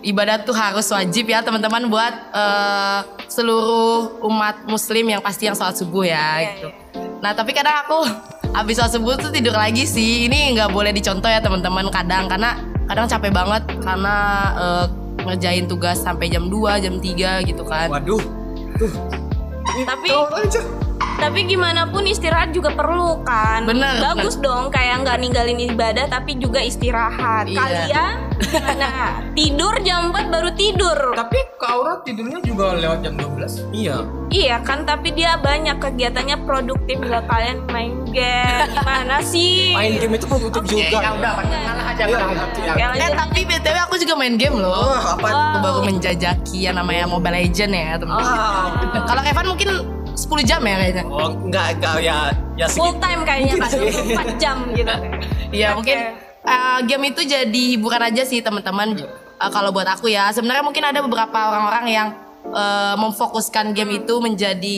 ibadah 0.01 0.37
tuh 0.39 0.53
harus 0.53 0.85
wajib 0.87 1.25
ya 1.25 1.41
teman-teman 1.41 1.85
buat 1.85 2.13
eh, 2.31 2.99
seluruh 3.27 4.21
umat 4.23 4.65
muslim 4.65 5.05
yang 5.07 5.19
pasti 5.19 5.45
yang 5.45 5.53
sholat 5.53 5.73
subuh 5.73 6.03
ya 6.03 6.27
Iya, 6.35 6.49
gitu 6.53 6.67
nah 7.17 7.31
tapi 7.31 7.51
kadang 7.51 7.81
aku 7.81 7.99
habis 8.57 8.75
sholat 8.75 8.91
subuh 8.91 9.15
tuh 9.15 9.29
tidur 9.29 9.53
lagi 9.53 9.83
sih 9.83 10.25
ini 10.25 10.53
nggak 10.53 10.69
boleh 10.69 10.91
dicontoh 10.91 11.25
ya 11.25 11.39
teman-teman 11.39 11.89
kadang 11.89 12.25
karena 12.25 12.53
kadang 12.85 13.05
capek 13.05 13.31
banget 13.31 13.63
karena 13.79 14.15
eh, 14.53 14.85
ngerjain 15.23 15.65
tugas 15.69 16.01
sampai 16.03 16.27
jam 16.27 16.51
2 16.51 16.83
jam 16.83 16.95
3 16.99 17.47
gitu 17.47 17.63
kan 17.63 17.87
Waduh. 17.87 18.21
Tuh. 18.75 18.91
Tapi 19.87 20.07
aja. 20.11 20.84
Tapi 21.15 21.47
gimana 21.47 21.87
pun 21.87 22.03
istirahat 22.03 22.51
juga 22.51 22.71
perlu 22.71 23.23
kan. 23.23 23.63
Bener, 23.63 24.03
Bagus 24.03 24.35
dong 24.37 24.69
kayak 24.69 25.03
nggak 25.03 25.17
ninggalin 25.19 25.59
ibadah 25.71 26.05
tapi 26.07 26.35
juga 26.35 26.59
istirahat. 26.59 27.47
Iya. 27.47 27.59
Kalian 27.59 28.15
gimana? 28.51 28.89
tidur 29.31 29.73
jam 29.81 30.11
4 30.11 30.27
baru 30.27 30.49
tidur. 30.53 30.99
Tapi 31.15 31.39
Kak 31.55 31.71
Aura 31.71 31.93
tidurnya 32.03 32.39
juga 32.43 32.75
lewat 32.75 32.99
jam 33.01 33.15
12. 33.15 33.71
Iya. 33.71 33.97
Iya 34.29 34.57
kan 34.61 34.83
tapi 34.83 35.15
dia 35.15 35.39
banyak 35.39 35.79
kegiatannya 35.79 36.43
produktif 36.43 36.99
nggak 36.99 37.23
kalian 37.29 37.57
main 37.71 37.93
game 38.11 38.67
gimana 38.75 39.23
sih? 39.23 39.71
Main 39.71 39.95
game 40.01 40.13
itu 40.19 40.25
produktif 40.27 40.61
juga. 40.67 40.99
Ya 40.99 41.09
udah, 41.15 41.31
ngalah 41.39 41.85
aja 41.95 42.03
ngalah. 42.03 42.47
iya. 42.59 42.85
Oke, 42.91 42.99
Eh 42.99 43.11
tapi 43.15 43.39
btw 43.45 43.77
aku 43.87 43.95
juga 43.95 44.13
main 44.19 44.35
game 44.35 44.57
loh. 44.59 44.73
Oh, 44.75 44.99
apa? 44.99 45.27
Aku 45.31 45.57
baru 45.63 45.79
menjajaki 45.87 46.67
yang 46.67 46.75
namanya 46.75 47.07
Mobile 47.07 47.39
Legend 47.39 47.71
ya 47.71 47.95
teman. 47.95 48.19
Ah. 48.19 48.67
Kalau 49.07 49.21
Evan 49.23 49.45
mungkin 49.47 49.69
10 50.15 50.47
jam 50.47 50.61
ya 50.63 50.75
kayaknya. 50.79 51.03
Oh, 51.05 51.29
enggak, 51.35 51.67
enggak 51.77 51.95
ya 51.99 52.17
ya 52.55 52.67
full 52.71 52.95
time 53.03 53.21
kayaknya 53.27 53.53
kak 53.59 53.71
24 53.75 54.41
jam 54.41 54.57
gitu. 54.71 54.95
Iya 55.55 55.71
Oke. 55.71 55.77
mungkin 55.79 55.97
eh, 56.43 56.79
game 56.83 57.03
itu 57.15 57.21
jadi 57.23 57.61
hiburan 57.77 58.01
aja 58.11 58.23
sih 58.27 58.43
teman-teman. 58.43 58.99
Eh, 59.39 59.51
kalau 59.51 59.71
buat 59.71 59.87
aku 59.87 60.11
ya 60.11 60.31
sebenarnya 60.35 60.63
mungkin 60.63 60.83
ada 60.83 60.99
beberapa 60.99 61.35
orang-orang 61.35 61.85
yang 61.87 62.07
eh, 62.51 62.95
memfokuskan 62.99 63.71
game 63.71 64.03
itu 64.03 64.19
menjadi 64.19 64.77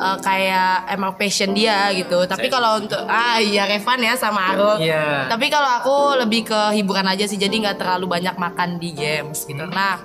eh, 0.00 0.16
kayak 0.18 0.90
emang 0.90 1.14
passion 1.14 1.54
dia 1.54 1.94
gitu. 1.94 2.26
Tapi 2.26 2.50
kalau 2.50 2.82
untuk 2.82 2.98
ah 3.06 3.38
iya 3.38 3.70
Revan 3.70 4.02
ya 4.02 4.18
sama 4.18 4.54
Arul. 4.54 4.82
Iya. 4.82 5.30
Tapi 5.30 5.46
kalau 5.46 5.70
aku 5.78 5.96
lebih 6.26 6.50
ke 6.50 6.60
hiburan 6.74 7.06
aja 7.06 7.26
sih, 7.26 7.38
jadi 7.38 7.52
nggak 7.52 7.78
terlalu 7.78 8.10
banyak 8.10 8.34
makan 8.34 8.82
di 8.82 8.90
games 8.90 9.46
gitu. 9.46 9.62
Nah, 9.70 10.02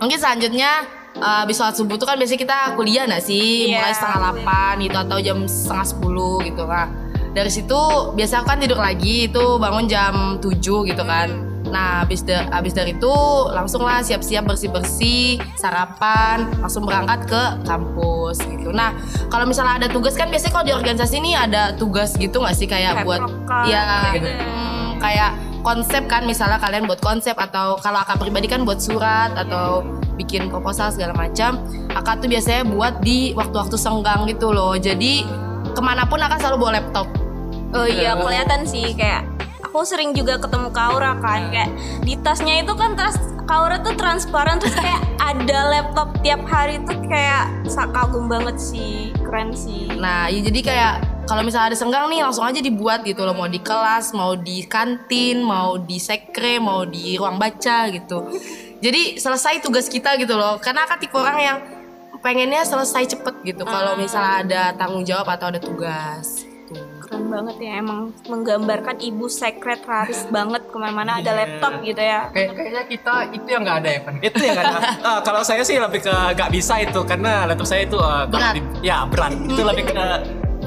mungkin 0.00 0.16
selanjutnya 0.16 0.97
uh, 1.18 1.42
habis 1.42 1.54
sholat 1.54 1.74
subuh 1.74 1.94
tuh 1.94 2.04
kan 2.04 2.14
biasanya 2.14 2.40
kita 2.40 2.56
kuliah 2.74 3.04
nggak 3.04 3.20
sih, 3.20 3.68
Iya. 3.68 3.78
mulai 3.78 3.92
setengah 3.92 4.18
delapan 4.18 4.72
gitu 4.80 4.96
atau 4.98 5.18
jam 5.18 5.38
setengah 5.44 5.86
sepuluh 5.86 6.36
gitu 6.40 6.64
kan. 6.64 6.88
Dari 7.28 7.48
situ 7.48 7.80
biasa 8.12 8.40
aku 8.40 8.46
kan 8.46 8.58
tidur 8.58 8.78
lagi 8.78 9.28
itu 9.28 9.44
bangun 9.56 9.86
jam 9.86 10.14
7 10.38 10.58
gitu 10.84 11.04
kan. 11.04 11.28
Nah, 11.68 12.00
habis 12.00 12.24
da- 12.24 12.48
habis 12.48 12.72
dari 12.72 12.96
itu 12.96 13.14
langsung 13.46 13.84
lah 13.84 14.00
siap-siap 14.00 14.40
bersih-bersih, 14.42 15.36
sarapan, 15.54 16.48
langsung 16.56 16.82
berangkat 16.82 17.28
ke 17.28 17.42
kampus 17.62 18.40
gitu. 18.40 18.72
Nah, 18.72 18.96
kalau 19.28 19.44
misalnya 19.44 19.76
ada 19.76 19.88
tugas 19.88 20.16
kan 20.16 20.26
biasanya 20.26 20.50
kalau 20.50 20.64
di 20.64 20.72
organisasi 20.72 21.14
ini 21.16 21.32
ada 21.32 21.76
tugas 21.76 22.16
gitu 22.16 22.40
nggak 22.40 22.56
sih 22.56 22.64
kayak 22.64 22.96
Kayak 22.96 23.04
buat 23.04 23.20
ya 23.66 23.84
gitu. 24.12 24.26
hmm, 24.26 24.88
kayak 24.96 25.30
konsep 25.68 26.08
kan 26.08 26.24
misalnya 26.24 26.56
kalian 26.56 26.88
buat 26.88 26.96
konsep 27.04 27.36
atau 27.36 27.76
kalau 27.84 28.00
akak 28.00 28.16
pribadi 28.16 28.48
kan 28.48 28.64
buat 28.64 28.80
surat 28.80 29.36
atau 29.36 29.84
bikin 30.16 30.48
proposal 30.48 30.88
segala 30.88 31.12
macam 31.12 31.60
akak 31.92 32.24
tuh 32.24 32.28
biasanya 32.32 32.64
buat 32.64 33.04
di 33.04 33.36
waktu-waktu 33.36 33.76
senggang 33.76 34.24
gitu 34.32 34.48
loh. 34.48 34.72
Jadi 34.80 35.28
ke 35.76 35.80
mana 35.84 36.08
pun 36.08 36.24
akan 36.24 36.38
selalu 36.40 36.56
bawa 36.56 36.72
laptop. 36.80 37.06
Oh 37.76 37.84
iya 37.84 38.16
kelihatan 38.16 38.64
sih 38.64 38.96
kayak 38.96 39.28
aku 39.60 39.84
sering 39.84 40.16
juga 40.16 40.40
ketemu 40.40 40.72
Kaura 40.72 41.20
kan 41.20 41.52
kayak 41.52 41.68
di 42.00 42.16
tasnya 42.24 42.64
itu 42.64 42.72
kan 42.72 42.96
tas 42.96 43.20
Kaura 43.44 43.76
tuh 43.84 43.92
transparan 43.92 44.56
terus 44.56 44.72
kayak 44.72 45.04
ada 45.28 45.58
laptop 45.68 46.16
tiap 46.24 46.40
hari 46.48 46.80
tuh 46.88 46.96
kayak 47.12 47.52
kagum 47.92 48.32
banget 48.32 48.56
sih 48.56 49.12
keren 49.20 49.52
sih. 49.52 49.92
nah 50.00 50.32
ya 50.32 50.40
jadi 50.40 50.60
kayak 50.64 51.17
kalau 51.28 51.44
misalnya 51.44 51.70
ada 51.70 51.78
senggang 51.78 52.08
nih 52.08 52.24
langsung 52.24 52.42
aja 52.42 52.56
dibuat 52.58 53.04
gitu 53.04 53.20
loh 53.22 53.36
mau 53.36 53.44
di 53.46 53.60
kelas 53.60 54.16
mau 54.16 54.32
di 54.32 54.64
kantin 54.64 55.44
mau 55.44 55.76
di 55.76 56.00
sekre 56.00 56.56
mau 56.56 56.88
di 56.88 57.20
ruang 57.20 57.36
baca 57.36 57.92
gitu 57.92 58.32
jadi 58.80 59.20
selesai 59.20 59.60
tugas 59.60 59.86
kita 59.86 60.16
gitu 60.16 60.34
loh 60.34 60.56
karena 60.56 60.88
akak 60.88 61.04
tipe 61.04 61.14
orang 61.14 61.38
yang 61.38 61.58
pengennya 62.18 62.64
selesai 62.64 63.14
cepet 63.14 63.34
gitu 63.44 63.62
kalau 63.62 63.94
misalnya 63.94 64.34
ada 64.42 64.62
tanggung 64.74 65.06
jawab 65.06 65.30
atau 65.30 65.54
ada 65.54 65.62
tugas. 65.62 66.42
Keren 67.00 67.32
banget 67.32 67.56
ya 67.62 67.80
emang 67.80 68.12
menggambarkan 68.28 69.00
ibu 69.00 69.30
sekretaris 69.30 70.28
banget 70.28 70.66
ke 70.68 70.76
mana-mana 70.76 71.22
ada 71.22 71.32
laptop 71.32 71.80
gitu 71.80 72.02
ya. 72.02 72.28
Kayak 72.28 72.58
kayaknya 72.58 72.82
kita 72.84 73.14
itu 73.32 73.46
yang 73.48 73.62
nggak 73.64 73.78
ada 73.80 73.88
ya, 73.88 74.00
Pan. 74.04 74.14
Itu 74.20 74.40
yang 74.44 74.58
ada. 74.60 74.78
Ah, 75.08 75.20
kalau 75.24 75.40
saya 75.40 75.62
sih 75.64 75.78
lebih 75.80 76.04
ke 76.04 76.12
nggak 76.12 76.50
bisa 76.52 76.74
itu 76.82 77.00
karena 77.06 77.46
laptop 77.48 77.68
saya 77.70 77.86
itu 77.88 77.96
ah, 77.96 78.28
kalau 78.28 78.44
Berat. 78.50 78.54
di- 78.58 78.66
ya 78.84 78.96
berat. 79.08 79.32
Itu 79.32 79.62
lebih 79.64 79.84
ke 79.88 80.04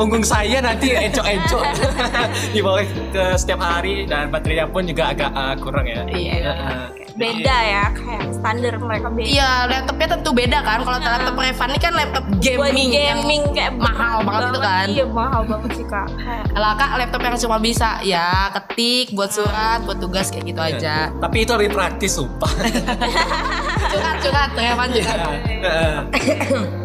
punggung 0.01 0.25
saya 0.25 0.57
nanti 0.57 0.97
encok-encok 0.97 1.63
dibawa 2.57 2.81
ke 3.13 3.23
setiap 3.37 3.61
hari 3.61 4.09
dan 4.09 4.33
baterainya 4.33 4.65
pun 4.65 4.81
juga 4.89 5.13
agak 5.13 5.29
ah, 5.29 5.53
kurang 5.53 5.85
ya. 5.85 6.01
Iya. 6.09 6.49
Ah, 6.49 6.89
Beda 7.21 7.57
ya 7.61 7.85
kayak 7.93 8.25
standar 8.33 8.73
mereka 8.81 9.07
beda. 9.13 9.27
Iya, 9.29 9.51
laptopnya 9.69 10.07
tentu 10.17 10.29
beda 10.33 10.59
kan. 10.65 10.79
Kalau 10.81 10.97
laptop 10.97 11.35
Revan 11.37 11.69
ini 11.69 11.79
kan 11.79 11.93
laptop 11.93 12.23
Buat 12.25 12.41
gaming, 12.41 12.89
yang 12.89 13.21
gaming 13.21 13.43
kayak 13.53 13.73
mahal 13.77 14.25
banget 14.25 14.41
itu 14.49 14.59
kan. 14.59 14.85
Iya 14.89 15.05
mahal 15.05 15.41
banget 15.45 15.71
sih 15.77 15.85
kak. 15.85 16.07
Kalau 16.49 16.69
kak 16.73 16.91
laptop 16.97 17.21
yang 17.21 17.35
cuma 17.37 17.57
bisa 17.61 17.89
ya 18.01 18.49
ketik, 18.57 19.13
buat 19.13 19.29
surat, 19.29 19.85
buat 19.85 20.01
tugas 20.01 20.33
kayak 20.33 20.45
gitu 20.49 20.61
aja. 20.61 21.13
Tapi 21.13 21.37
itu 21.45 21.51
lebih 21.53 21.71
praktis 21.77 22.17
sumpah. 22.17 22.49
Curhat, 23.91 24.17
curhat, 24.23 24.49
Revan 24.55 24.87
curhat. 24.95 25.19
Ah, 25.19 26.01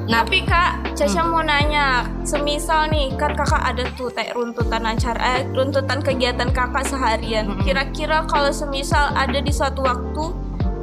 Nah, 0.07 0.23
Tapi 0.23 0.47
kak, 0.47 0.95
Caca 0.95 1.23
mau 1.27 1.43
nanya, 1.43 2.07
semisal 2.23 2.87
nih 2.89 3.11
kan 3.19 3.35
kakak 3.35 3.59
ada 3.59 3.85
tuh 3.99 4.07
kayak 4.15 4.39
runtutan 4.39 4.87
acara, 4.87 5.19
eh, 5.39 5.43
runtutan 5.51 5.99
kegiatan 5.99 6.47
kakak 6.55 6.87
seharian. 6.87 7.59
Kira-kira 7.67 8.23
kalau 8.31 8.55
semisal 8.55 9.11
ada 9.19 9.39
di 9.39 9.51
suatu 9.51 9.83
waktu 9.83 10.26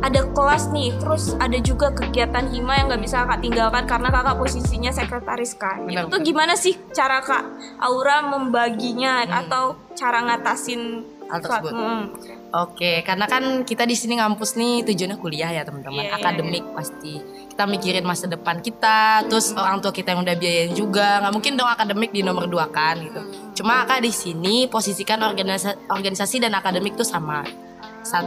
ada 0.04 0.22
kelas 0.36 0.68
nih, 0.76 0.92
terus 1.00 1.32
ada 1.40 1.56
juga 1.64 1.96
kegiatan 1.96 2.52
hima 2.52 2.76
yang 2.76 2.92
nggak 2.92 3.04
bisa 3.08 3.24
kakak 3.24 3.40
tinggalkan 3.40 3.84
karena 3.88 4.10
kakak 4.12 4.36
posisinya 4.36 4.92
sekretaris 4.92 5.56
kan. 5.56 5.88
Benar, 5.88 6.12
Itu 6.12 6.12
tuh 6.12 6.22
gimana 6.28 6.54
sih 6.60 6.76
cara 6.92 7.24
kak 7.24 7.44
Aura 7.80 8.20
membaginya 8.28 9.24
atau 9.24 9.80
cara 9.96 10.20
ngatasin 10.28 11.14
Hal 11.32 11.40
tersebut. 11.40 11.74
Hmm. 11.74 12.12
Oke, 12.54 13.02
karena 13.02 13.26
kan 13.26 13.66
kita 13.66 13.90
di 13.90 13.98
sini 13.98 14.22
ngampus 14.22 14.54
nih 14.54 14.86
tujuannya 14.86 15.18
kuliah 15.18 15.50
ya 15.50 15.66
teman-teman, 15.66 16.06
Iya, 16.06 16.14
iya, 16.14 16.20
akademik 16.22 16.62
pasti. 16.78 17.18
Kita 17.50 17.66
mikirin 17.66 18.06
masa 18.06 18.30
depan 18.30 18.62
kita, 18.62 19.26
terus 19.26 19.50
orang 19.58 19.82
tua 19.82 19.90
kita 19.90 20.14
yang 20.14 20.22
udah 20.22 20.36
biayain 20.38 20.74
juga, 20.78 21.26
nggak 21.26 21.34
mungkin 21.34 21.58
dong 21.58 21.66
akademik 21.66 22.14
di 22.14 22.22
nomor 22.22 22.46
dua 22.46 22.70
kan 22.70 23.02
gitu. 23.02 23.22
Cuma 23.58 23.82
akak 23.82 24.06
di 24.06 24.14
sini 24.14 24.70
posisikan 24.70 25.26
organisasi, 25.26 25.90
organisasi 25.90 26.38
dan 26.38 26.54
akademik 26.54 26.94
tuh 26.94 27.08
sama, 27.08 27.42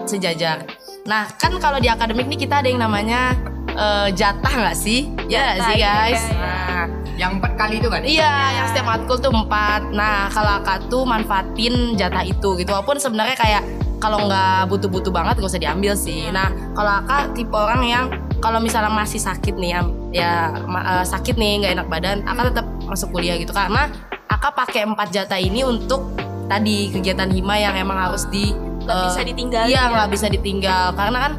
sejajar. 0.07 0.66
Nah 1.07 1.31
kan 1.38 1.55
kalau 1.62 1.78
di 1.78 1.87
akademik 1.87 2.26
nih 2.26 2.49
kita 2.49 2.64
ada 2.64 2.69
yang 2.69 2.83
namanya 2.83 3.38
eh, 3.71 4.09
jatah 4.11 4.55
nggak 4.66 4.76
sih? 4.76 5.11
Ya 5.31 5.55
nggak 5.55 5.59
Jatah, 5.61 5.69
sih 5.69 5.76
iya, 5.78 5.93
guys. 5.93 6.23
iya, 6.23 6.33
iya. 6.33 6.35
Nah, 6.35 6.85
Yang 7.16 7.33
empat 7.40 7.52
kali 7.57 7.75
itu 7.81 7.88
kan? 7.88 8.02
Iya, 8.05 8.35
yang 8.61 8.66
setiap 8.69 8.87
matkul 8.93 9.16
tuh 9.16 9.33
empat. 9.33 9.88
Nah, 9.88 10.28
kalau 10.28 10.52
akak 10.61 10.85
tuh 10.93 11.09
manfaatin 11.09 11.97
jatah 11.97 12.21
itu 12.21 12.61
gitu. 12.61 12.69
Walaupun 12.69 13.00
sebenarnya 13.00 13.33
kayak 13.40 13.62
kalau 13.97 14.28
nggak 14.28 14.69
butuh-butuh 14.69 15.09
banget 15.09 15.40
gak 15.40 15.49
usah 15.49 15.62
diambil 15.62 15.97
sih. 15.97 16.28
Nah, 16.28 16.52
kalau 16.76 17.00
akak 17.00 17.33
tipe 17.33 17.57
orang 17.57 17.81
yang 17.88 18.05
kalau 18.45 18.61
misalnya 18.61 18.93
masih 18.93 19.16
sakit 19.16 19.57
nih 19.57 19.71
ya, 19.73 19.81
ya 20.12 20.33
ma- 20.69 21.00
eh, 21.00 21.05
sakit 21.09 21.40
nih 21.40 21.64
nggak 21.64 21.73
enak 21.81 21.88
badan, 21.88 22.21
akak 22.28 22.52
tetap 22.52 22.66
masuk 22.85 23.09
kuliah 23.16 23.40
gitu 23.40 23.57
karena 23.57 23.88
akak 24.28 24.52
pakai 24.52 24.85
empat 24.85 25.09
jatah 25.09 25.40
ini 25.40 25.64
untuk 25.64 26.12
tadi 26.52 26.93
kegiatan 26.93 27.33
hima 27.33 27.57
yang 27.57 27.81
emang 27.81 27.97
harus 27.97 28.28
di 28.28 28.52
Nggak 28.87 28.97
eh, 28.97 29.05
bisa 29.11 29.21
ditinggalin 29.26 29.69
Iya, 29.69 29.83
ya. 29.83 29.93
nggak 29.93 30.09
bisa 30.14 30.26
ditinggal 30.31 30.85
karena 30.95 31.19
kan 31.19 31.33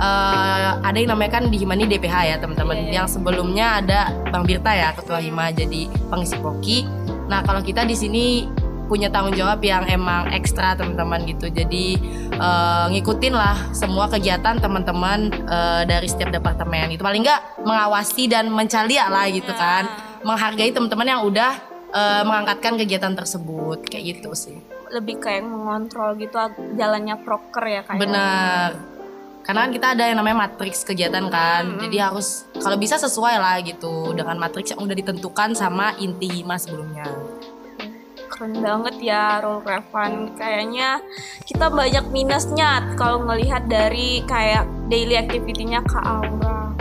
eh, 0.00 0.70
ada 0.84 0.96
yang 1.00 1.10
namanya 1.16 1.30
kan 1.40 1.44
di 1.48 1.56
Himani 1.56 1.84
DPH 1.88 2.16
ya 2.28 2.36
teman-teman. 2.36 2.76
Iya, 2.76 2.84
iya. 2.84 2.92
Yang 3.00 3.08
sebelumnya 3.16 3.66
ada 3.80 4.00
Bang 4.28 4.44
Birta 4.44 4.72
ya 4.76 4.92
ketua 4.92 5.18
Hima 5.18 5.48
jadi 5.50 5.88
pengisi 6.12 6.36
poki. 6.38 6.84
Nah 7.32 7.40
kalau 7.40 7.64
kita 7.64 7.88
di 7.88 7.96
sini 7.96 8.24
punya 8.90 9.06
tanggung 9.06 9.38
jawab 9.38 9.62
yang 9.62 9.86
emang 9.86 10.34
ekstra 10.34 10.74
teman-teman 10.74 11.22
gitu. 11.24 11.46
Jadi 11.46 11.94
eh, 12.34 12.84
ngikutin 12.90 13.34
lah 13.34 13.70
semua 13.70 14.10
kegiatan 14.10 14.58
teman-teman 14.58 15.30
eh, 15.30 15.82
dari 15.86 16.10
setiap 16.10 16.34
departemen. 16.34 16.90
Itu 16.90 17.06
paling 17.06 17.22
nggak 17.22 17.62
mengawasi 17.62 18.26
dan 18.26 18.50
mencalia 18.50 19.06
lah 19.06 19.30
gitu 19.30 19.54
kan. 19.54 19.86
Menghargai 20.26 20.74
teman-teman 20.74 21.06
yang 21.06 21.22
udah 21.22 21.52
eh, 21.94 22.22
mengangkatkan 22.26 22.76
kegiatan 22.82 23.14
tersebut 23.14 23.86
kayak 23.86 24.18
gitu 24.18 24.34
sih. 24.34 24.58
Lebih 24.90 25.18
kayak 25.18 25.42
mengontrol 25.42 26.14
gitu 26.14 26.34
jalannya 26.74 27.16
proker 27.20 27.64
ya 27.64 27.82
kayak 27.82 28.00
Benar. 28.00 28.70
Karena 29.40 29.64
kan 29.64 29.70
kita 29.72 29.86
ada 29.94 30.04
yang 30.04 30.18
namanya 30.18 30.46
matriks 30.46 30.84
kegiatan 30.84 31.26
kan. 31.26 31.80
Jadi 31.80 31.96
harus 31.96 32.44
kalau 32.54 32.76
bisa 32.76 32.94
sesuai 32.94 33.34
lah 33.34 33.56
gitu 33.60 34.12
dengan 34.12 34.36
matriks 34.36 34.70
yang 34.70 34.82
udah 34.82 34.92
ditentukan 34.92 35.54
sama 35.54 35.96
inti 35.96 36.42
mas 36.42 36.66
sebelumnya. 36.66 37.06
keren 38.30 38.56
banget 38.56 38.96
ya 39.02 39.36
Rul 39.42 39.60
Revan 39.60 40.32
kayaknya 40.32 40.96
kita 41.44 41.68
banyak 41.68 42.08
minusnya 42.08 42.88
kalau 42.94 43.20
ngelihat 43.20 43.68
dari 43.68 44.24
kayak 44.24 44.64
daily 44.88 45.18
activity-nya 45.18 45.84
Kak 45.84 46.00
Aura 46.00 46.72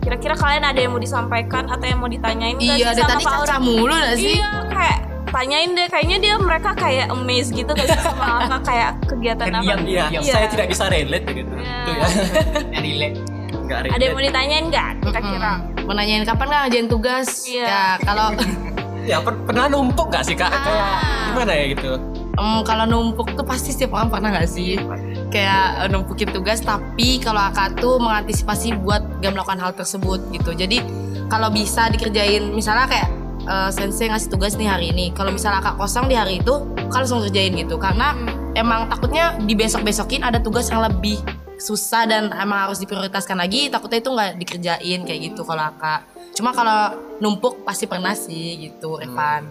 kira-kira 0.00 0.32
kalian 0.32 0.64
ada 0.64 0.80
yang 0.80 0.96
mau 0.96 1.02
disampaikan 1.02 1.68
atau 1.68 1.84
yang 1.84 2.00
mau 2.00 2.08
ditanyain 2.08 2.56
Iya, 2.56 2.96
sama 2.96 3.04
tadi 3.04 3.20
Kak 3.20 3.36
Aura 3.36 3.44
caca 3.44 3.56
mulu 3.60 3.92
gak 3.92 4.16
sih? 4.16 4.40
iya 4.40 4.52
kayak 4.64 4.98
tanyain 5.28 5.70
deh 5.70 5.86
kayaknya 5.86 6.16
dia 6.18 6.34
mereka 6.36 6.70
kayak 6.72 7.06
amazed 7.08 7.52
gitu 7.52 7.68
gak 7.68 7.86
sih 7.86 8.00
sama 8.00 8.26
kakak 8.42 8.62
kayak 8.68 8.90
kegiatan 9.04 9.46
apa 9.50 9.62
diam, 9.62 9.80
Iya, 9.82 10.04
Iya. 10.10 10.20
saya 10.24 10.46
tidak 10.48 10.66
bisa 10.68 10.84
relate 10.86 11.26
gitu. 11.28 11.52
Iya. 11.52 11.76
Itu 11.78 11.90
ya. 11.90 12.06
Ya, 12.68 12.80
relate. 12.80 13.16
Enggak 13.58 13.78
ada 13.86 14.00
yang 14.00 14.14
mau 14.14 14.24
ditanyain 14.24 14.64
nggak 14.66 14.88
kira-kira 15.02 15.52
Mm-mm. 15.58 15.84
Mau 15.84 15.94
nanyain 15.94 16.24
kapan 16.24 16.46
nggak 16.46 16.60
ngajain 16.62 16.86
tugas? 16.86 17.28
Iya. 17.44 17.66
Ya 17.66 17.82
kalau 18.00 18.26
Ya 19.04 19.18
per- 19.18 19.40
pernah 19.42 19.66
numpuk 19.66 20.08
gak 20.08 20.20
sih 20.22 20.32
kak? 20.32 20.52
Kayak 20.52 20.88
gimana 21.26 21.52
ya 21.54 21.64
gitu? 21.70 21.92
em, 22.38 22.60
kalau 22.62 22.84
numpuk 22.84 23.32
tuh 23.32 23.42
pasti 23.42 23.72
setiap 23.72 23.96
orang 23.96 24.08
pernah 24.08 24.30
gak 24.30 24.46
sih? 24.46 24.76
Kayak 25.26 25.64
eh, 25.80 25.88
numpukin 25.88 26.28
tugas 26.28 26.60
tapi 26.60 27.16
kalau 27.18 27.40
akak 27.42 27.76
tuh 27.76 27.96
mengantisipasi 27.96 28.76
buat 28.78 29.00
gak 29.18 29.32
melakukan 29.32 29.58
hal 29.58 29.72
tersebut 29.72 30.20
gitu. 30.30 30.52
Jadi 30.52 30.84
kalau 31.26 31.48
bisa 31.48 31.88
dikerjain 31.88 32.52
misalnya 32.52 32.84
kayak 32.84 33.08
eh, 33.48 33.70
sensei 33.72 34.12
ngasih 34.12 34.28
tugas 34.28 34.54
nih 34.60 34.68
hari 34.68 34.92
ini. 34.92 35.10
Kalau 35.16 35.32
misalnya 35.32 35.64
akak 35.64 35.80
kosong 35.80 36.12
di 36.12 36.14
hari 36.14 36.44
itu, 36.44 36.54
kak 36.92 37.08
langsung 37.08 37.24
kerjain 37.24 37.56
gitu. 37.56 37.80
Karena 37.80 38.12
emang 38.52 38.92
takutnya 38.92 39.34
di 39.40 39.56
besok-besokin 39.56 40.20
ada 40.20 40.38
tugas 40.38 40.68
yang 40.68 40.84
lebih 40.84 41.16
susah 41.58 42.06
dan 42.06 42.30
emang 42.36 42.68
harus 42.68 42.78
diprioritaskan 42.78 43.40
lagi. 43.40 43.72
Takutnya 43.72 43.98
itu 44.04 44.10
nggak 44.12 44.30
dikerjain 44.36 45.00
kayak 45.08 45.20
gitu 45.32 45.42
kalau 45.48 45.64
akak. 45.72 46.04
Cuma 46.36 46.54
kalau 46.54 46.94
numpuk 47.18 47.66
pasti 47.66 47.90
pernah 47.90 48.14
sih 48.14 48.68
gitu, 48.68 49.00
Evan. 49.02 49.50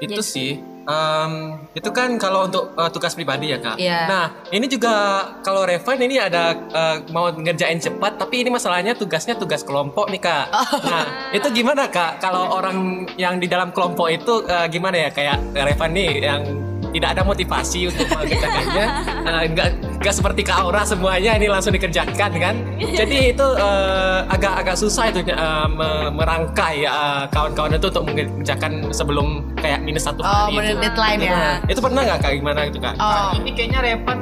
Itu 0.00 0.24
sih. 0.24 0.69
Em, 0.90 1.32
itu 1.70 1.90
kan 1.94 2.18
kalau 2.18 2.50
untuk 2.50 2.74
eh, 2.74 2.90
tugas 2.90 3.14
pribadi 3.14 3.54
ya 3.54 3.58
kak. 3.62 3.78
Iya. 3.78 4.00
Nah 4.10 4.24
ini 4.50 4.66
juga 4.66 5.22
kalau 5.46 5.62
Revan 5.62 6.02
ini 6.02 6.18
ada 6.18 6.58
eh, 6.58 6.96
mau 7.14 7.30
ngerjain 7.30 7.78
cepat, 7.78 8.18
tapi 8.18 8.42
ini 8.42 8.50
masalahnya 8.50 8.98
tugasnya 8.98 9.38
tugas 9.38 9.62
kelompok 9.62 10.10
nih 10.10 10.18
kak. 10.18 10.46
Nah 10.82 11.30
itu 11.30 11.46
gimana 11.54 11.86
kak? 11.86 12.18
Kalau 12.18 12.50
orang 12.58 13.06
yang 13.14 13.38
di 13.38 13.46
dalam 13.46 13.70
kelompok 13.70 14.10
itu 14.10 14.42
eh, 14.50 14.66
gimana 14.66 15.06
ya? 15.06 15.10
Kayak 15.14 15.38
Revan 15.54 15.90
nih 15.94 16.10
yang 16.18 16.42
tidak 16.90 17.08
ada 17.12 17.22
motivasi 17.22 17.86
untuk 17.86 18.06
mengerjakannya, 18.06 18.86
Eh, 19.20 19.44
nggak 19.48 19.68
nggak 19.98 20.14
seperti 20.14 20.40
Kak 20.42 20.58
Aura 20.60 20.82
semuanya 20.82 21.34
ini 21.34 21.46
langsung 21.46 21.70
dikerjakan 21.70 22.30
kan? 22.32 22.54
Jadi 22.80 23.30
itu 23.30 23.46
eh, 23.52 24.18
agak-agak 24.26 24.74
susah 24.74 25.08
itu 25.08 25.20
me- 25.68 26.10
merangkai 26.10 26.82
eh, 26.82 27.22
kawan-kawan 27.28 27.74
itu 27.74 27.86
untuk 27.88 28.04
mengerjakan 28.04 28.72
sebelum 28.90 29.26
kayak 29.56 29.80
minus 29.80 30.04
satu 30.04 30.20
Oh, 30.20 30.48
hari. 30.48 30.72
itu. 30.72 30.80
deadline 30.80 31.20
ya. 31.20 31.60
Itu 31.64 31.78
pernah 31.78 32.02
nggak 32.02 32.18
kak 32.18 32.32
gimana 32.34 32.60
gitu 32.66 32.78
kak? 32.78 32.94
Oh, 32.96 33.30
Ini 33.34 33.50
kayaknya 33.52 33.78
Revan 33.82 34.18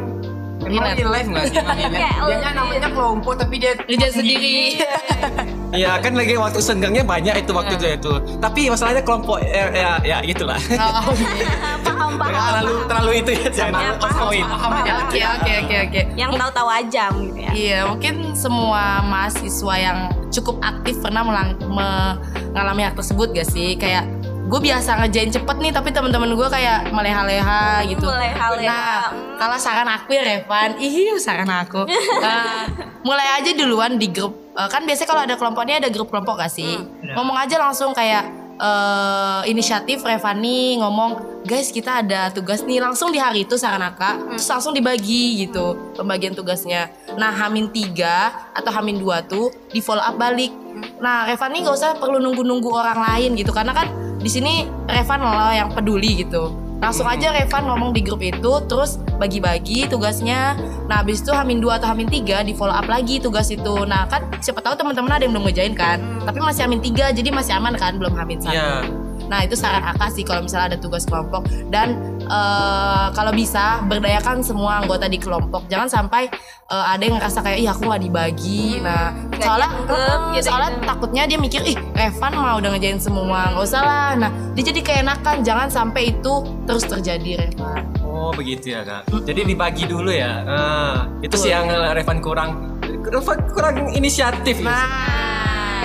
Emang 0.68 0.84
Minat. 0.84 0.96
real 0.96 1.10
life 1.10 1.28
gak 1.28 1.44
sih? 1.44 1.54
Kayak 1.56 1.90
Dia 1.90 2.10
lebih- 2.20 2.54
namanya 2.54 2.88
kelompok 2.88 3.32
tapi 3.34 3.54
dia 3.56 3.72
kerja 3.74 4.08
sendiri. 4.10 4.56
Iya 5.68 6.00
kan 6.00 6.16
lagi 6.16 6.32
waktu 6.32 6.64
senggangnya 6.64 7.04
banyak 7.04 7.44
itu 7.44 7.52
waktu 7.52 7.76
itu 7.76 7.86
itu. 7.92 8.12
Tapi 8.40 8.72
masalahnya 8.72 9.04
kelompok 9.04 9.36
ya 9.42 9.68
ya, 9.68 9.90
ya 10.00 10.16
gitulah. 10.24 10.56
Oh, 10.56 11.12
paham 11.84 12.16
paham 12.16 12.32
terlalu 12.32 12.74
terlalu 12.88 13.10
itu 13.14 13.30
ya 13.36 13.48
jangan 13.52 13.76
Ya, 13.76 13.92
ya. 14.32 14.96
Oke 14.98 15.20
oke 15.20 15.52
oke 15.60 15.76
oke. 15.84 16.00
yang 16.16 16.32
tahu-tahu 16.32 16.68
aja 16.72 17.12
gitu 17.12 17.36
ya 17.36 17.52
Iya, 17.52 17.78
mungkin 17.84 18.32
semua 18.32 19.04
mahasiswa 19.04 19.74
yang 19.76 19.98
cukup 20.30 20.56
aktif 20.62 20.96
pernah 20.98 21.20
melang- 21.20 21.60
mengalami 21.60 22.82
hal 22.82 22.96
tersebut 22.96 23.28
gak 23.32 23.44
sih? 23.46 23.76
Kayak 23.76 24.08
gue 24.48 24.60
biasa 24.64 24.96
ngerjain 25.04 25.28
cepet 25.28 25.56
nih, 25.60 25.72
tapi 25.76 25.92
teman-teman 25.92 26.32
gue 26.32 26.48
kayak 26.48 26.88
meleha-leha 26.88 27.84
gitu. 27.84 28.08
Meleha-leha. 28.08 28.64
Nah, 28.64 29.00
kalau 29.36 29.56
saran 29.60 29.84
aku 29.84 30.16
ya 30.16 30.24
Revan, 30.24 30.80
ih 30.80 31.14
saran 31.20 31.48
aku. 31.52 31.84
Eh, 32.18 32.64
mulai 33.06 33.40
aja 33.40 33.54
duluan 33.54 33.94
di 34.00 34.10
grup. 34.10 34.34
Eh, 34.56 34.68
kan 34.68 34.82
biasanya 34.82 35.08
kalau 35.08 35.22
ada 35.22 35.34
kelompoknya 35.38 35.78
ada 35.78 35.88
grup 35.92 36.10
kelompok 36.10 36.40
gak 36.40 36.50
sih? 36.50 36.80
Ngomong 37.14 37.36
aja 37.36 37.60
langsung 37.60 37.94
kayak 37.94 38.48
eh 38.58 39.40
inisiatif 39.46 40.02
Revani 40.02 40.82
ngomong 40.82 41.42
guys 41.46 41.70
kita 41.70 42.02
ada 42.02 42.34
tugas 42.34 42.66
nih 42.66 42.82
langsung 42.82 43.14
di 43.14 43.22
hari 43.22 43.46
itu 43.46 43.54
saran 43.54 43.78
akak 43.86 44.34
terus 44.34 44.50
langsung 44.50 44.74
dibagi 44.74 45.46
gitu 45.46 45.94
pembagian 45.94 46.34
tugasnya 46.34 46.90
nah 47.14 47.30
Hamin 47.30 47.70
3 47.70 48.58
atau 48.58 48.70
Hamin 48.74 48.98
2 48.98 49.30
tuh 49.30 49.54
di 49.70 49.78
follow 49.78 50.02
up 50.02 50.18
balik 50.18 50.50
nah 50.98 51.22
Revani 51.30 51.62
nggak 51.62 51.76
usah 51.78 51.94
perlu 52.02 52.18
nunggu-nunggu 52.18 52.66
orang 52.74 52.98
lain 52.98 53.38
gitu 53.38 53.54
karena 53.54 53.70
kan 53.70 54.07
di 54.18 54.30
sini 54.30 54.66
Revan 54.86 55.22
loh 55.22 55.52
yang 55.54 55.70
peduli 55.70 56.26
gitu. 56.26 56.50
Langsung 56.78 57.10
aja 57.10 57.34
Revan 57.34 57.66
ngomong 57.66 57.90
di 57.90 58.06
grup 58.06 58.22
itu 58.22 58.52
terus 58.70 59.02
bagi-bagi 59.18 59.90
tugasnya. 59.90 60.54
Nah 60.86 61.02
habis 61.02 61.26
itu 61.26 61.34
Hamin 61.34 61.58
2 61.58 61.78
atau 61.82 61.90
Hamin 61.90 62.06
3 62.06 62.46
di 62.46 62.54
follow 62.54 62.74
up 62.74 62.86
lagi 62.86 63.18
tugas 63.18 63.50
itu. 63.50 63.82
Nah 63.82 64.06
kan 64.06 64.30
siapa 64.38 64.62
tahu 64.62 64.78
teman-teman 64.78 65.10
ada 65.10 65.26
yang 65.26 65.34
belum 65.34 65.50
ngejain 65.50 65.74
kan? 65.74 65.98
Tapi 66.22 66.38
masih 66.38 66.70
Hamin 66.70 66.78
3 66.78 67.10
jadi 67.18 67.28
masih 67.34 67.58
aman 67.58 67.74
kan? 67.74 67.98
Belum 67.98 68.14
Hamin 68.14 68.38
1 68.38 68.54
Iya. 68.54 68.86
Nah 69.26 69.44
itu 69.44 69.58
saran 69.58 69.82
Aka 69.84 70.06
sih 70.08 70.22
kalau 70.22 70.46
misalnya 70.46 70.74
ada 70.74 70.78
tugas 70.78 71.02
kelompok. 71.02 71.42
Dan 71.66 72.17
eh, 72.28 73.06
kalau 73.12 73.32
bisa 73.32 73.80
berdayakan 73.84 74.40
semua 74.40 74.78
anggota 74.78 75.08
di 75.08 75.16
kelompok. 75.16 75.64
Jangan 75.66 75.88
sampai 75.88 76.28
eh, 76.68 76.84
ada 76.86 77.02
yang 77.02 77.16
ngerasa 77.16 77.40
kayak 77.40 77.58
ih 77.58 77.68
aku 77.68 77.88
nggak 77.88 78.02
dibagi. 78.04 78.78
Nah 78.78 79.10
Nggak 79.32 79.40
soalnya 79.42 79.68
dianggap, 79.72 79.98
eh, 79.98 80.34
gitu, 80.36 80.46
soalnya 80.46 80.70
gitu. 80.70 80.84
takutnya 80.84 81.22
dia 81.24 81.38
mikir 81.38 81.60
ih 81.64 81.76
Revan 81.92 82.32
mah 82.32 82.54
udah 82.56 82.68
ngejain 82.72 83.00
semua 83.00 83.40
nggak 83.50 83.64
usah 83.64 83.82
lah. 83.82 84.08
Nah 84.14 84.30
dia 84.52 84.64
jadi 84.68 84.80
keenakan 84.80 85.36
jangan 85.42 85.68
sampai 85.68 86.12
itu 86.12 86.34
terus 86.64 86.84
terjadi 86.84 87.48
Revan. 87.48 87.82
Oh 88.04 88.30
begitu 88.34 88.74
ya 88.74 88.82
kak. 88.82 89.08
Jadi 89.24 89.46
dibagi 89.46 89.86
dulu 89.86 90.10
ya. 90.10 90.42
Nah, 90.42 90.94
itu 91.22 91.38
sih 91.38 91.48
yang 91.48 91.70
Revan 91.70 92.18
kurang 92.18 92.76
Revan 93.08 93.38
kurang 93.54 93.76
inisiatif. 93.94 94.58
ya. 94.58 94.68
Nah, 94.68 94.84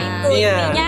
itu 0.02 0.28
Iya. 0.42 0.56
intinya 0.60 0.88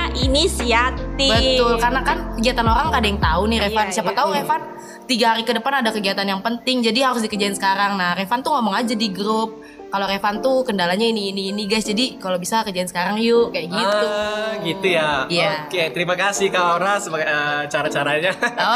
inisiatif. 1.17 1.60
Betul, 1.60 1.73
karena 1.80 2.01
kan 2.01 2.17
kegiatan 2.36 2.65
orang 2.65 2.86
gak 2.89 2.99
ada 2.99 3.10
yang 3.10 3.21
tahu 3.21 3.41
nih 3.47 3.60
Revan. 3.62 3.86
Iya, 3.88 3.93
Siapa 3.93 4.12
iya. 4.12 4.17
tahu 4.17 4.30
Revan 4.32 4.62
tiga 5.06 5.25
hari 5.32 5.43
ke 5.43 5.54
depan 5.54 5.73
ada 5.80 5.89
kegiatan 5.89 6.25
yang 6.25 6.41
penting, 6.41 6.82
jadi 6.82 6.99
harus 7.06 7.21
dikerjain 7.21 7.54
sekarang. 7.54 7.95
Nah, 7.95 8.13
Revan 8.13 8.41
tuh 8.41 8.51
ngomong 8.51 8.75
aja 8.75 8.93
di 8.93 9.08
grup. 9.10 9.62
Kalau 9.86 10.12
Revan 10.12 10.43
tuh 10.43 10.67
kendalanya 10.67 11.08
ini 11.08 11.32
ini 11.32 11.56
ini 11.56 11.63
guys, 11.65 11.88
jadi 11.88 12.19
kalau 12.19 12.36
bisa 12.36 12.67
kerjain 12.67 12.84
sekarang 12.84 13.15
yuk 13.15 13.56
kayak 13.56 13.71
gitu. 13.71 14.06
Ah, 14.12 14.51
gitu 14.60 14.88
ya. 14.91 15.23
Iya. 15.32 15.71
Oke, 15.71 15.84
terima 15.95 16.19
kasih 16.19 16.51
Kak 16.51 16.63
Aura 16.75 16.99
sebagai 16.99 17.23
eh, 17.23 17.63
cara-caranya. 17.71 18.32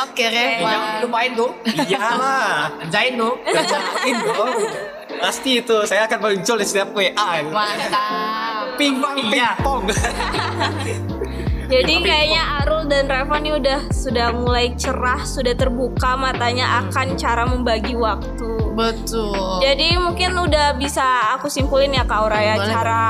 Oke 0.08 0.23
Revan. 0.32 0.63
Jangan 0.63 0.91
lupain 1.04 1.32
tuh 1.36 1.52
Iyalah. 1.67 2.71
Kerjain 2.80 3.13
tuh 3.19 3.34
Kerjain 3.43 4.15
dong. 4.23 4.54
Pasti 5.19 5.60
itu 5.60 5.78
saya 5.84 6.08
akan 6.08 6.19
muncul 6.23 6.56
di 6.56 6.63
setiap 6.63 6.95
WA. 6.95 7.12
Mantap. 7.43 8.80
Pingpong, 8.80 9.17
Iya. 9.28 9.60
Jadi 11.69 12.01
kayaknya 12.01 12.43
Arul 12.65 12.89
dan 12.89 13.05
Revan 13.05 13.45
ini 13.45 13.51
udah 13.62 13.79
sudah 13.93 14.34
mulai 14.34 14.73
cerah, 14.73 15.21
sudah 15.21 15.53
terbuka 15.53 16.17
matanya 16.17 16.82
akan 16.86 17.13
cara 17.13 17.45
membagi 17.45 17.93
waktu. 17.93 18.73
Betul. 18.73 19.62
Jadi 19.62 20.01
mungkin 20.01 20.34
udah 20.34 20.73
bisa 20.82 21.38
aku 21.38 21.45
simpulin 21.45 21.93
ya 21.93 22.10
Kak 22.10 22.17
Aura 22.25 22.39
ya 22.41 22.55
Boleh. 22.58 22.67
cara 22.73 23.03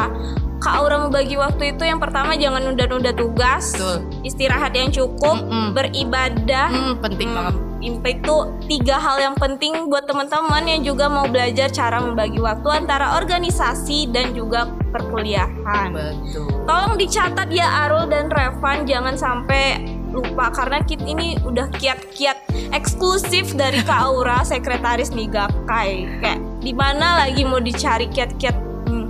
Kak 0.59 0.73
Aura 0.75 0.99
membagi 1.07 1.39
waktu 1.39 1.71
itu 1.71 1.87
yang 1.87 2.03
pertama 2.03 2.35
jangan 2.35 2.59
nunda-nunda 2.59 3.15
tugas, 3.15 3.79
Betul. 3.79 4.03
istirahat 4.27 4.75
yang 4.75 4.91
cukup, 4.91 5.39
Mm-mm. 5.39 5.71
beribadah. 5.71 6.67
Hmm, 6.67 6.93
penting 6.99 7.31
banget. 7.31 7.68
Impact 7.79 8.19
itu 8.21 8.37
tiga 8.67 8.99
hal 8.99 9.23
yang 9.23 9.35
penting 9.35 9.87
buat 9.87 10.03
teman-teman 10.03 10.67
yang 10.67 10.83
juga 10.83 11.07
mau 11.07 11.23
belajar 11.23 11.71
cara 11.71 12.03
membagi 12.03 12.35
waktu 12.37 12.67
antara 12.67 13.15
organisasi 13.15 14.11
dan 14.11 14.35
juga 14.35 14.67
perkuliahan. 14.91 15.95
Betul. 15.95 16.51
Tolong 16.67 16.99
dicatat 16.99 17.47
ya 17.47 17.87
Arul 17.87 18.11
dan 18.11 18.27
Revan 18.27 18.83
jangan 18.83 19.15
sampai 19.15 19.79
lupa 20.11 20.51
karena 20.51 20.83
kit 20.83 20.99
ini 21.01 21.39
udah 21.39 21.71
kiat-kiat 21.71 22.35
eksklusif 22.73 23.55
dari 23.55 23.79
Kak 23.79 24.11
Aura 24.11 24.43
sekretaris 24.49 25.15
Nigakai. 25.15 26.19
Kayak 26.19 26.39
di 26.59 26.75
mana 26.75 27.23
lagi 27.23 27.47
mau 27.47 27.63
dicari 27.63 28.11
kiat-kiat 28.11 28.57
hmm, 28.91 29.07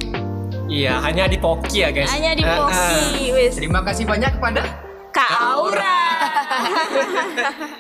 Iya, 0.70 1.02
hanya 1.02 1.26
di 1.26 1.42
Poki 1.42 1.82
ya 1.82 1.90
guys. 1.90 2.14
hanya 2.14 2.38
di 2.38 2.46
Ah, 2.46 2.54
ah. 2.54 2.70
Poki 2.70 3.34
wis. 3.34 3.58
Terima 3.58 3.82
kasih 3.82 4.06
banyak 4.06 4.38
kepada 4.38 4.62
Kak 5.10 5.32
Aura. 5.42 5.98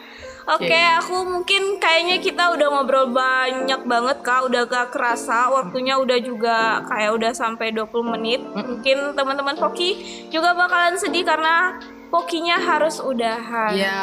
Oke, 0.50 0.82
aku 0.98 1.30
mungkin 1.30 1.78
kayaknya 1.78 2.18
kita 2.18 2.50
udah 2.58 2.68
ngobrol 2.74 3.14
banyak 3.14 3.86
banget 3.86 4.18
kak, 4.26 4.50
udah 4.50 4.66
gak 4.66 4.90
kerasa 4.90 5.46
waktunya 5.54 5.94
udah 5.94 6.18
juga 6.18 6.82
kayak 6.90 7.12
udah 7.22 7.32
sampai 7.38 7.70
20 7.70 8.14
menit. 8.18 8.42
Mungkin 8.42 9.14
teman-teman 9.14 9.54
Poki 9.62 10.26
juga 10.34 10.58
bakalan 10.58 10.98
sedih 10.98 11.22
karena 11.22 11.78
Pokinya 12.10 12.58
harus 12.58 12.98
udahan. 12.98 13.78
Ya. 13.78 14.02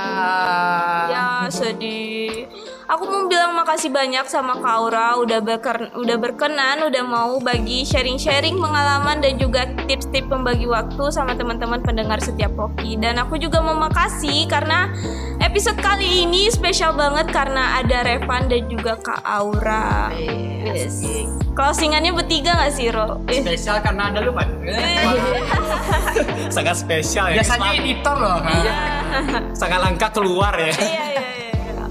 Ya 1.10 1.28
sedih. 1.50 2.46
Aku 2.86 3.02
mau 3.02 3.26
bilang 3.26 3.58
makasih 3.58 3.90
banyak 3.90 4.30
sama 4.30 4.62
Kak 4.62 4.74
Aura 4.78 5.18
udah 5.18 5.42
berker, 5.42 5.90
udah 5.98 6.16
berkenan, 6.22 6.86
udah 6.86 7.02
mau 7.02 7.34
bagi 7.42 7.82
sharing-sharing 7.82 8.54
pengalaman 8.62 9.18
dan 9.18 9.34
juga 9.42 9.66
tips-tips 9.90 10.30
pembagi 10.30 10.70
waktu 10.70 11.10
sama 11.10 11.34
teman-teman 11.34 11.82
pendengar 11.82 12.22
setiap 12.22 12.54
Poki. 12.54 12.94
Dan 12.94 13.18
aku 13.18 13.42
juga 13.42 13.58
mau 13.58 13.74
makasih 13.74 14.46
karena 14.46 14.94
episode 15.42 15.82
kali 15.82 16.30
ini 16.30 16.46
spesial 16.46 16.94
banget 16.94 17.26
karena 17.34 17.82
ada 17.82 18.06
Revan 18.06 18.46
dan 18.46 18.70
juga 18.70 18.94
Kak 19.02 19.26
Aura. 19.26 20.14
Yes. 20.14 21.02
Closingannya 21.58 22.14
bertiga 22.14 22.54
gak 22.54 22.70
sih 22.70 22.94
Ro? 22.94 23.18
Eh, 23.26 23.42
Spesial 23.42 23.82
karena 23.82 24.14
ada 24.14 24.22
lu 24.22 24.30
Pan. 24.30 24.46
Sangat 26.54 26.78
spesial 26.78 27.34
ya. 27.34 27.42
Biasanya 27.42 27.70
editor 27.82 28.14
loh. 28.14 28.38
sangat 29.56 29.80
langka 29.80 30.12
keluar 30.12 30.52
ya. 30.60 30.70
Iya 30.76 31.04
iya. 31.15 31.15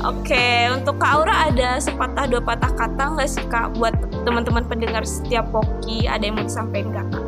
Oke, 0.05 0.69
untuk 0.69 1.01
Kak 1.01 1.17
Aura 1.17 1.49
ada 1.49 1.81
sepatah 1.81 2.29
dua 2.29 2.37
patah 2.37 2.69
kata 2.77 3.17
nggak 3.17 3.25
sih 3.25 3.41
Kak 3.49 3.73
buat 3.81 3.97
teman-teman 4.21 4.61
pendengar 4.69 5.01
setiap 5.01 5.49
Poki? 5.49 6.05
Ada 6.05 6.29
yang 6.29 6.37
mau 6.37 6.45
disampaikan 6.45 6.93
nggak? 6.93 7.05
Kak? 7.09 7.21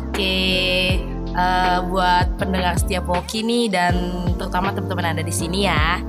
Oke, 0.00 0.40
eh, 1.28 1.78
buat 1.92 2.32
pendengar 2.40 2.80
setiap 2.80 3.04
Poki 3.04 3.44
nih 3.44 3.68
dan 3.68 3.92
terutama 4.40 4.72
teman-teman 4.72 5.12
ada 5.12 5.20
di 5.20 5.28
sini 5.28 5.68
ya. 5.68 6.00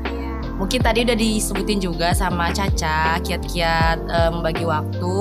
Mungkin 0.55 0.79
tadi 0.79 1.03
udah 1.03 1.17
disebutin 1.19 1.83
juga 1.83 2.15
sama 2.15 2.55
Caca 2.55 3.19
kiat-kiat 3.19 4.07
eh, 4.07 4.31
membagi 4.31 4.63
waktu. 4.63 5.15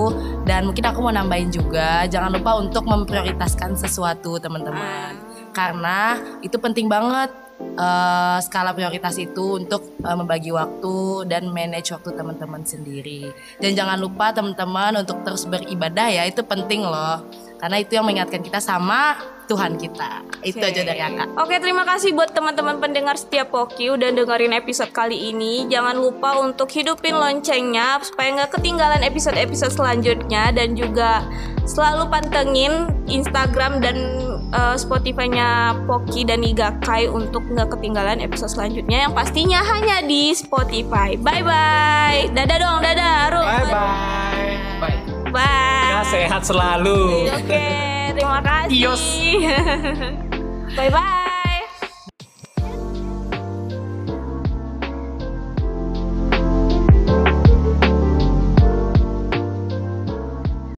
Dan 0.47 0.71
mungkin 0.71 0.87
aku 0.87 1.03
mau 1.03 1.11
nambahin 1.11 1.51
juga 1.51 2.07
jangan 2.07 2.31
lupa 2.31 2.63
untuk 2.63 2.87
memprioritaskan 2.87 3.75
sesuatu 3.75 4.39
teman-teman. 4.39 5.19
Karena 5.51 6.15
itu 6.47 6.55
penting 6.63 6.87
banget 6.87 7.42
eh, 7.77 8.39
skala 8.45 8.73
prioritas 8.77 9.17
itu 9.19 9.61
untuk 9.61 9.97
eh, 10.03 10.17
membagi 10.17 10.51
waktu 10.53 11.27
dan 11.29 11.49
manage 11.51 11.93
waktu 11.95 12.13
teman-teman 12.15 12.63
sendiri. 12.67 13.31
Dan 13.59 13.77
jangan 13.77 13.99
lupa 13.99 14.35
teman-teman 14.35 15.03
untuk 15.03 15.21
terus 15.23 15.49
beribadah 15.49 16.09
ya 16.11 16.23
itu 16.29 16.43
penting 16.45 16.83
loh. 16.85 17.25
Karena 17.63 17.79
itu 17.79 17.95
yang 17.95 18.03
mengingatkan 18.03 18.43
kita 18.43 18.59
sama 18.59 19.15
Tuhan 19.47 19.79
kita. 19.79 20.25
Itu 20.43 20.59
aja 20.59 20.83
dari 20.83 20.99
kakak 20.99 21.29
Oke, 21.39 21.61
terima 21.63 21.87
kasih 21.87 22.11
buat 22.17 22.35
teman-teman 22.35 22.83
pendengar 22.83 23.15
setiap 23.15 23.55
Poki 23.55 23.93
udah 23.93 24.11
dengerin 24.11 24.57
episode 24.57 24.91
kali 24.91 25.31
ini. 25.31 25.71
Jangan 25.71 26.01
lupa 26.01 26.41
untuk 26.43 26.67
hidupin 26.73 27.15
loncengnya 27.15 28.03
supaya 28.03 28.35
nggak 28.35 28.59
ketinggalan 28.59 29.03
episode-episode 29.07 29.77
selanjutnya. 29.77 30.51
Dan 30.51 30.75
juga 30.75 31.23
selalu 31.69 32.11
pantengin 32.11 32.91
Instagram 33.07 33.79
dan 33.85 33.97
eh, 34.53 34.77
Spotify-nya 34.77 35.83
Poki 35.89 36.23
dan 36.29 36.45
Igakai 36.45 37.09
untuk 37.09 37.43
nggak 37.49 37.75
ketinggalan 37.77 38.21
episode 38.21 38.53
selanjutnya 38.53 39.09
yang 39.09 39.13
pastinya 39.17 39.65
hanya 39.65 40.05
di 40.05 40.31
Spotify. 40.37 41.17
Bye 41.17 41.43
bye. 41.43 42.31
Dadah 42.31 42.59
dong, 42.61 42.79
dadah. 42.85 43.17
Ru. 43.33 43.43
Bye 43.43 43.65
bye. 43.67 43.77
Bye. 44.79 44.99
Bye. 45.33 45.89
Ya 45.89 46.01
sehat 46.05 46.43
selalu. 46.45 47.27
Oke, 47.33 47.67
terima 48.13 48.41
kasih. 48.45 49.41
Bye 50.77 50.89
bye. 50.93 51.22